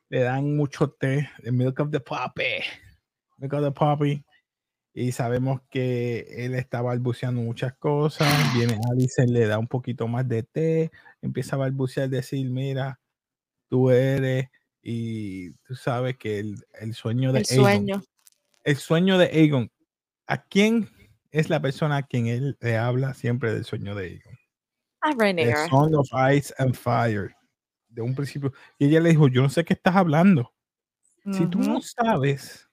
Le 0.10 0.22
dan 0.22 0.56
mucho 0.56 0.90
té, 0.90 1.30
el 1.44 1.54
milk 1.54 1.80
of 1.80 1.92
the 1.92 2.00
poppy. 2.00 2.64
Milk 3.38 3.54
of 3.54 3.64
the 3.64 3.72
poppy. 3.72 4.24
Y 4.94 5.12
sabemos 5.12 5.62
que 5.70 6.26
él 6.38 6.56
está 6.56 6.82
balbuceando 6.82 7.42
muchas 7.42 7.74
cosas. 7.74 8.28
Viene 8.56 8.80
Alice, 8.90 9.26
le 9.28 9.46
da 9.46 9.60
un 9.60 9.68
poquito 9.68 10.08
más 10.08 10.28
de 10.28 10.44
té. 10.44 10.92
Empieza 11.22 11.56
a 11.56 11.60
balbucear, 11.60 12.10
decir, 12.10 12.50
mira, 12.50 13.00
tú 13.70 13.92
eres. 13.92 14.48
Y 14.82 15.52
tú 15.68 15.76
sabes 15.76 16.18
que 16.18 16.40
el, 16.40 16.56
el 16.80 16.94
sueño 16.94 17.34
de 17.34 17.40
El 17.42 17.46
Aegon, 17.50 17.64
sueño. 17.66 18.04
el 18.64 18.76
sueño 18.78 19.18
de 19.18 19.26
Aegon. 19.26 19.72
¿A 20.26 20.44
quién 20.44 20.90
es 21.32 21.50
la 21.50 21.62
persona 21.62 21.98
a 21.98 22.04
quien 22.04 22.28
él 22.28 22.58
le 22.60 22.78
habla 22.78 23.14
siempre 23.14 23.54
del 23.54 23.66
sueño 23.66 23.96
de 23.96 24.06
Aegon? 24.06 24.38
Ah, 25.02 25.14
The. 25.18 25.68
Song 25.70 25.94
of 25.96 26.08
Ice 26.34 26.54
and 26.58 26.76
Fire. 26.76 27.36
De 27.90 28.02
un 28.02 28.16
principio. 28.16 28.54
Y 28.78 28.88
ella 28.88 29.00
le 29.00 29.10
dijo, 29.10 29.28
yo 29.28 29.42
no 29.42 29.50
sé 29.50 29.64
qué 29.64 29.74
estás 29.74 29.96
hablando. 29.96 30.54
Si 31.32 31.46
tú 31.48 31.60
no 31.60 31.82
sabes, 31.82 32.70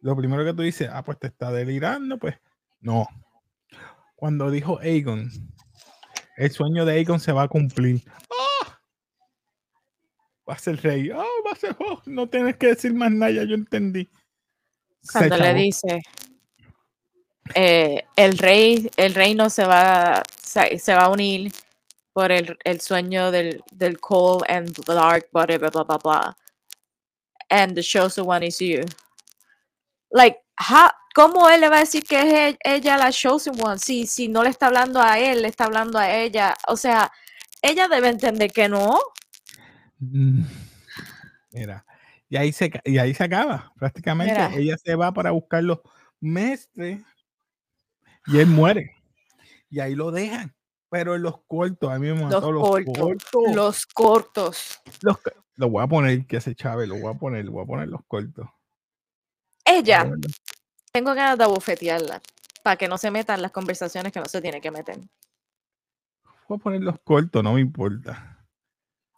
lo 0.00 0.16
primero 0.16 0.44
que 0.44 0.52
tú 0.52 0.62
dices, 0.62 0.88
ah, 0.92 1.04
pues 1.04 1.20
te 1.20 1.28
está 1.28 1.52
delirando, 1.52 2.18
pues 2.18 2.34
no. 2.80 3.06
Cuando 4.16 4.50
dijo 4.50 4.80
Aegon, 4.80 5.30
el 6.36 6.50
sueño 6.50 6.84
de 6.84 6.94
Aegon 6.94 7.20
se 7.20 7.32
va 7.32 7.44
a 7.44 7.48
cumplir. 7.48 8.02
¡Ah! 8.28 8.80
Va 10.48 10.54
a 10.54 10.58
ser 10.58 10.82
rey. 10.82 11.10
¡Ah! 11.10 11.24
va 11.46 11.52
a 11.52 11.54
ser. 11.54 11.76
oh, 11.78 12.02
no 12.06 12.28
tienes 12.28 12.56
que 12.56 12.68
decir 12.68 12.92
más 12.92 13.12
nada, 13.12 13.30
ya 13.30 13.44
yo 13.44 13.54
entendí. 13.54 14.10
Cuando 15.12 15.36
le 15.36 15.54
dice 15.54 16.02
eh, 17.54 18.04
el 18.16 18.38
rey, 18.38 18.90
el 18.96 19.14
reino 19.14 19.50
se 19.50 19.64
va, 19.64 20.22
se, 20.42 20.78
se 20.78 20.94
va 20.94 21.02
a 21.04 21.08
unir 21.10 21.52
por 22.12 22.32
el, 22.32 22.58
el 22.64 22.80
sueño 22.80 23.30
del, 23.30 23.62
del 23.72 24.00
cold 24.00 24.44
and 24.48 24.74
dark, 24.84 25.28
blah, 25.32 25.46
blah, 25.46 25.70
blah, 25.70 25.84
blah, 25.84 25.98
blah. 25.98 26.34
And 27.48 27.74
the 27.74 27.82
chosen 27.82 28.26
one 28.26 28.44
is 28.46 28.58
you. 28.58 28.82
Like, 30.10 30.38
how- 30.56 30.90
¿cómo 31.14 31.48
él 31.48 31.60
le 31.60 31.68
va 31.68 31.76
a 31.76 31.80
decir 31.80 32.04
que 32.04 32.20
es 32.20 32.54
e- 32.54 32.58
ella 32.64 32.96
la 32.96 33.10
chosen 33.12 33.54
one? 33.60 33.78
Si, 33.78 34.06
si 34.06 34.28
no 34.28 34.42
le 34.42 34.50
está 34.50 34.66
hablando 34.66 35.00
a 35.00 35.18
él, 35.18 35.42
le 35.42 35.48
está 35.48 35.64
hablando 35.64 35.98
a 35.98 36.12
ella. 36.14 36.56
O 36.68 36.76
sea, 36.76 37.10
ella 37.62 37.88
debe 37.88 38.08
entender 38.08 38.50
que 38.52 38.68
no. 38.68 38.98
Mm. 39.98 40.42
Mira, 41.52 41.84
y 42.28 42.36
ahí 42.36 42.52
se, 42.52 42.70
y 42.84 42.98
ahí 42.98 43.14
se 43.14 43.24
acaba. 43.24 43.72
Prácticamente 43.78 44.32
Mira. 44.32 44.52
ella 44.54 44.76
se 44.78 44.94
va 44.94 45.12
para 45.12 45.30
buscar 45.32 45.62
los 45.62 45.78
mestres 46.20 47.00
y 48.32 48.38
él 48.38 48.46
muere. 48.46 48.96
Y 49.70 49.80
ahí 49.80 49.94
lo 49.94 50.10
dejan. 50.10 50.54
Pero 50.88 51.14
en 51.14 51.22
los 51.22 51.40
cortos, 51.46 51.90
a 51.90 51.98
mí 51.98 52.08
me 52.08 52.20
Los 52.20 52.30
mató 52.32 52.50
los, 52.50 52.68
cortos. 52.68 52.98
cortos. 52.98 53.54
Los 53.54 53.86
cortos. 53.86 54.80
Los 55.02 55.18
lo 55.60 55.68
voy 55.68 55.84
a 55.84 55.86
poner, 55.86 56.26
que 56.26 56.40
se 56.40 56.54
chave, 56.54 56.86
lo 56.86 56.96
voy 56.96 57.14
a 57.14 57.18
poner, 57.18 57.44
lo 57.44 57.52
voy 57.52 57.64
a 57.64 57.66
poner 57.66 57.88
los 57.88 58.00
cortos. 58.06 58.48
Ella, 59.62 60.10
tengo 60.90 61.14
ganas 61.14 61.36
de 61.36 61.44
abofetearla 61.44 62.22
para 62.62 62.76
que 62.76 62.88
no 62.88 62.96
se 62.96 63.10
metan 63.10 63.42
las 63.42 63.52
conversaciones 63.52 64.10
que 64.10 64.20
no 64.20 64.24
se 64.24 64.40
tiene 64.40 64.62
que 64.62 64.70
meter. 64.70 64.98
Voy 66.48 66.56
a 66.58 66.62
poner 66.62 66.80
los 66.80 66.98
cortos, 67.04 67.44
no 67.44 67.52
me 67.52 67.60
importa. 67.60 68.38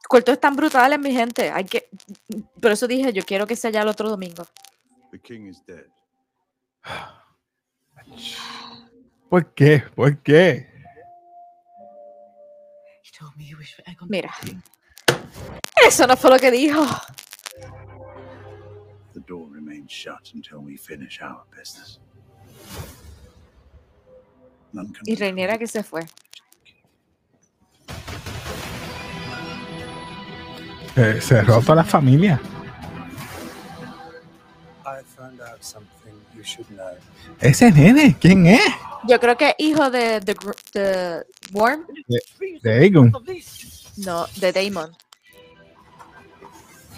Cortos 0.09 0.33
están 0.35 0.57
brutales, 0.57 0.99
mi 0.99 1.13
gente. 1.13 1.49
Hay 1.53 1.65
que. 1.65 1.89
Por 2.61 2.73
eso 2.73 2.89
dije, 2.89 3.13
yo 3.13 3.23
quiero 3.25 3.47
que 3.47 3.55
sea 3.55 3.71
ya 3.71 3.83
el 3.83 3.89
otro 3.89 4.11
domingo. 4.11 4.45
The 5.13 5.21
king 5.21 5.47
is 5.47 5.65
dead. 5.65 5.87
¿Por 9.33 9.55
qué? 9.55 9.83
¿Por 9.95 10.19
qué? 10.19 10.69
Mira. 14.07 14.31
Eso 15.87 16.07
no 16.07 16.19
fue 16.19 16.33
lo 16.33 16.39
que 16.39 16.51
dijo. 16.51 16.85
The 19.15 19.21
door 19.27 19.51
remains 19.51 19.91
shut 19.91 20.35
until 20.35 20.59
we 20.59 20.77
finish 20.77 21.23
our 21.23 21.47
business. 21.51 21.99
Y 25.07 25.15
it. 25.15 25.59
que 25.59 25.67
se 25.67 25.83
fue. 25.83 26.03
Eh, 30.95 31.21
se 31.23 31.41
rota 31.41 31.75
la 31.75 31.85
familia. 31.85 32.39
Ese 37.41 37.71
nene, 37.73 38.17
¿quién 38.21 38.47
es? 38.47 38.61
Yo 39.09 39.19
creo 39.19 39.37
que 39.37 39.51
es 39.51 39.55
hijo 39.59 39.91
de, 39.91 40.21
de, 40.21 40.35
de 40.75 41.27
Worm. 41.53 41.87
De 42.63 42.73
Aegon, 42.73 43.13
No, 43.99 44.27
de 44.37 44.53
Damon. 44.53 44.93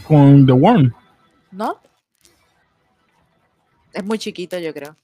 con 0.06 0.44
The 0.46 0.52
Worm. 0.52 0.94
¿No? 1.50 1.80
Es 3.92 4.04
muy 4.04 4.18
chiquito, 4.18 4.58
yo 4.58 4.74
creo. 4.74 4.96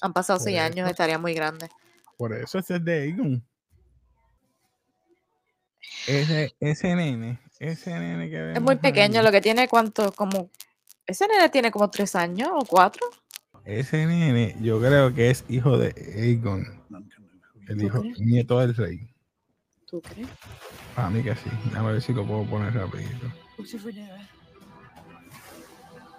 Han 0.00 0.12
pasado 0.12 0.38
Por 0.38 0.44
seis 0.44 0.58
años, 0.60 0.88
estaría 0.88 1.18
muy 1.18 1.34
grande. 1.34 1.68
Por 2.16 2.32
eso 2.34 2.58
ese 2.58 2.76
es 2.76 2.84
de 2.84 3.02
Aegon. 3.02 3.44
Ese, 6.06 6.54
ese 6.60 6.94
nene, 6.94 7.38
ese 7.60 7.90
nene 7.98 8.28
que 8.28 8.52
Es 8.52 8.60
muy 8.60 8.76
pequeño, 8.76 9.20
ahí, 9.20 9.24
lo 9.24 9.32
que 9.32 9.40
tiene 9.40 9.68
cuánto, 9.68 10.12
como. 10.12 10.50
Ese 11.06 11.26
nene 11.26 11.48
tiene 11.48 11.70
como 11.70 11.90
tres 11.90 12.14
años 12.14 12.50
o 12.52 12.64
cuatro. 12.64 13.06
Ese 13.64 14.06
nene, 14.06 14.56
yo 14.60 14.80
creo 14.80 15.14
que 15.14 15.30
es 15.30 15.44
hijo 15.48 15.78
de 15.78 15.94
Aegon, 16.16 16.82
el 17.68 17.82
hijo, 17.84 18.00
crees? 18.00 18.18
nieto 18.18 18.58
del 18.60 18.74
rey. 18.74 19.14
¿Tú 19.86 20.00
crees? 20.00 20.28
Para 20.94 21.10
mí 21.10 21.22
que 21.22 21.34
sí. 21.34 21.50
Déjame 21.66 21.92
ver 21.92 22.02
si 22.02 22.12
lo 22.12 22.26
puedo 22.26 22.44
poner 22.44 22.74
rapidito. 22.74 23.26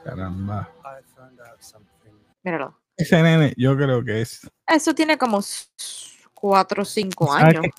Caramba. 0.03 0.69
I 0.83 1.03
found 1.15 1.39
out 1.39 1.61
something. 1.61 2.11
Míralo. 2.43 2.77
Ese 2.97 3.21
nene, 3.21 3.53
yo 3.57 3.75
creo 3.75 4.03
que 4.03 4.21
es. 4.21 4.49
Eso 4.67 4.93
tiene 4.93 5.17
como 5.17 5.39
cuatro 6.33 6.83
o 6.83 6.85
cinco 6.85 7.27
¿Sabes 7.27 7.57
años. 7.57 7.73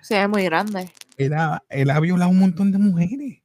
Sí, 0.00 0.14
es 0.14 0.28
muy 0.28 0.44
grande. 0.44 0.90
Él 1.16 1.32
ha, 1.32 1.62
él 1.68 1.90
ha 1.90 2.00
violado 2.00 2.30
un 2.30 2.38
montón 2.38 2.70
de 2.72 2.78
mujeres. 2.78 3.43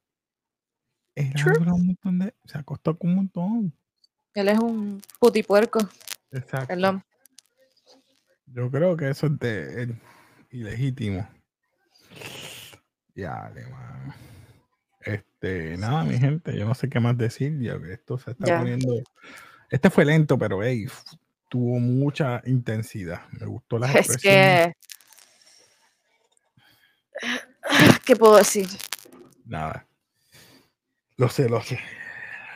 Un 1.19 1.87
montón 1.87 2.19
de. 2.19 2.33
Se 2.45 2.57
acostó 2.57 2.97
con 2.97 3.09
un 3.09 3.15
montón. 3.17 3.73
Él 4.33 4.47
es 4.47 4.59
un 4.59 5.01
putipuerco. 5.19 5.79
Exacto. 6.31 6.67
Perdón. 6.67 7.03
Yo 8.45 8.71
creo 8.71 8.95
que 8.95 9.09
eso 9.09 9.27
es 9.27 9.39
de 9.39 9.83
él. 9.83 10.01
Ilegítimo. 10.51 11.27
Ya, 13.15 13.51
le 13.53 13.65
mano. 13.67 14.13
Este, 15.01 15.77
nada, 15.77 16.03
mi 16.03 16.17
gente, 16.17 16.57
yo 16.57 16.65
no 16.65 16.73
sé 16.75 16.89
qué 16.89 16.99
más 16.99 17.17
decir. 17.17 17.59
Ya 17.59 17.79
que 17.79 17.93
esto 17.93 18.17
se 18.17 18.31
está 18.31 18.45
Ya. 18.45 18.59
poniendo. 18.59 19.01
Este 19.69 19.89
fue 19.89 20.05
lento, 20.05 20.37
pero 20.37 20.63
hey, 20.63 20.87
tuvo 21.49 21.79
mucha 21.79 22.41
intensidad. 22.45 23.21
Me 23.31 23.45
gustó 23.45 23.77
las 23.77 23.93
Es 23.95 24.17
que. 24.17 24.73
¿Qué 28.05 28.15
puedo 28.15 28.37
decir? 28.37 28.67
Nada. 29.45 29.85
Lo 31.19 31.27
sé, 31.29 31.49
lo 31.49 31.61
sé. 31.61 31.77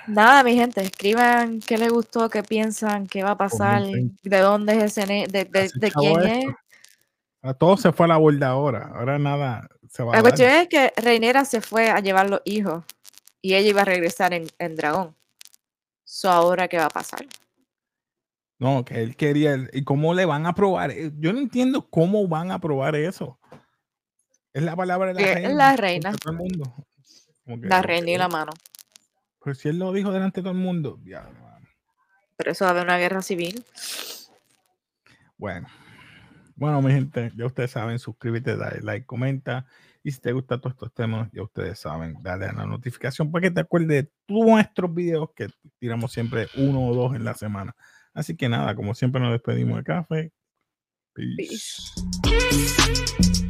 Nada, 0.07 0.43
mi 0.43 0.55
gente, 0.55 0.81
escriban 0.81 1.59
qué 1.59 1.77
les 1.77 1.89
gustó, 1.91 2.29
qué 2.29 2.43
piensan, 2.43 3.07
qué 3.07 3.23
va 3.23 3.31
a 3.31 3.37
pasar, 3.37 3.81
Comenten. 3.83 4.17
de 4.23 4.39
dónde 4.39 4.77
es 4.77 4.97
ese, 4.97 5.05
de, 5.05 5.91
quién 5.93 6.21
esto. 6.21 6.49
es. 6.49 6.55
A 7.41 7.53
todo 7.53 7.75
se 7.75 7.91
fue 7.91 8.05
a 8.05 8.09
la 8.09 8.17
borda 8.17 8.47
ahora. 8.47 8.91
Ahora 8.95 9.19
nada 9.19 9.67
se 9.89 10.01
va 10.01 10.13
a 10.13 10.15
La 10.15 10.21
dar. 10.21 10.31
cuestión 10.31 10.49
es 10.51 10.67
que 10.69 10.93
Reinera 10.95 11.43
se 11.45 11.59
fue 11.59 11.89
a 11.89 11.99
llevar 11.99 12.29
los 12.29 12.41
hijos 12.45 12.85
y 13.41 13.53
ella 13.55 13.69
iba 13.69 13.81
a 13.81 13.85
regresar 13.85 14.33
en, 14.33 14.47
en 14.59 14.75
dragón. 14.77 15.13
So 16.05 16.29
ahora 16.31 16.69
qué 16.69 16.77
va 16.77 16.85
a 16.85 16.89
pasar. 16.89 17.25
No, 18.59 18.85
que 18.85 19.01
él 19.03 19.17
quería. 19.17 19.57
¿Y 19.73 19.83
cómo 19.83 20.13
le 20.13 20.23
van 20.25 20.45
a 20.45 20.53
probar? 20.55 20.91
Eh, 20.91 21.11
Yo 21.17 21.33
no 21.33 21.39
entiendo 21.39 21.89
cómo 21.89 22.25
van 22.29 22.51
a 22.51 22.59
probar 22.59 22.95
eso. 22.95 23.37
Es 24.53 24.63
la 24.63 24.75
palabra 24.75 25.07
de 25.07 25.13
la 25.15 25.19
Que 25.19 25.29
es 25.31 25.35
reina. 25.35 25.53
la 25.53 25.69
a 25.71 25.75
reina. 25.75 26.11
todo 26.13 26.31
el 26.31 26.37
mundo. 26.37 26.73
Que, 27.45 27.67
La 27.67 27.83
y 27.97 28.17
la 28.17 28.27
mano. 28.29 28.51
Pero 29.43 29.55
si 29.55 29.69
él 29.69 29.79
lo 29.79 29.91
dijo 29.91 30.11
delante 30.11 30.39
de 30.39 30.43
todo 30.43 30.53
el 30.53 30.59
mundo. 30.59 30.99
ya, 31.03 31.21
mano. 31.21 31.67
Pero 32.37 32.51
eso 32.51 32.65
va 32.65 32.69
a 32.69 32.73
haber 32.73 32.85
una 32.85 32.97
guerra 32.97 33.21
civil. 33.21 33.63
Bueno. 35.37 35.67
Bueno, 36.55 36.81
mi 36.81 36.91
gente, 36.91 37.31
ya 37.35 37.45
ustedes 37.45 37.71
saben, 37.71 37.99
suscríbete, 37.99 38.55
dale 38.55 38.81
like, 38.81 39.05
comenta. 39.05 39.65
Y 40.03 40.11
si 40.11 40.19
te 40.19 40.31
gustan 40.33 40.61
todos 40.61 40.73
estos 40.73 40.93
temas, 40.93 41.29
ya 41.31 41.41
ustedes 41.41 41.79
saben, 41.79 42.15
dale 42.21 42.45
a 42.45 42.53
la 42.53 42.65
notificación 42.65 43.31
para 43.31 43.43
que 43.43 43.51
te 43.51 43.61
acuerdes 43.61 43.87
de 43.87 44.11
todos 44.25 44.45
nuestros 44.45 44.93
videos 44.93 45.29
que 45.35 45.47
tiramos 45.79 46.11
siempre 46.11 46.47
uno 46.57 46.87
o 46.87 46.93
dos 46.93 47.15
en 47.15 47.23
la 47.23 47.33
semana. 47.33 47.75
Así 48.13 48.35
que 48.35 48.49
nada, 48.49 48.75
como 48.75 48.93
siempre 48.93 49.21
nos 49.21 49.31
despedimos 49.31 49.77
de 49.77 49.83
café. 49.83 50.31
Peace. 51.13 51.93
Peace. 52.21 53.42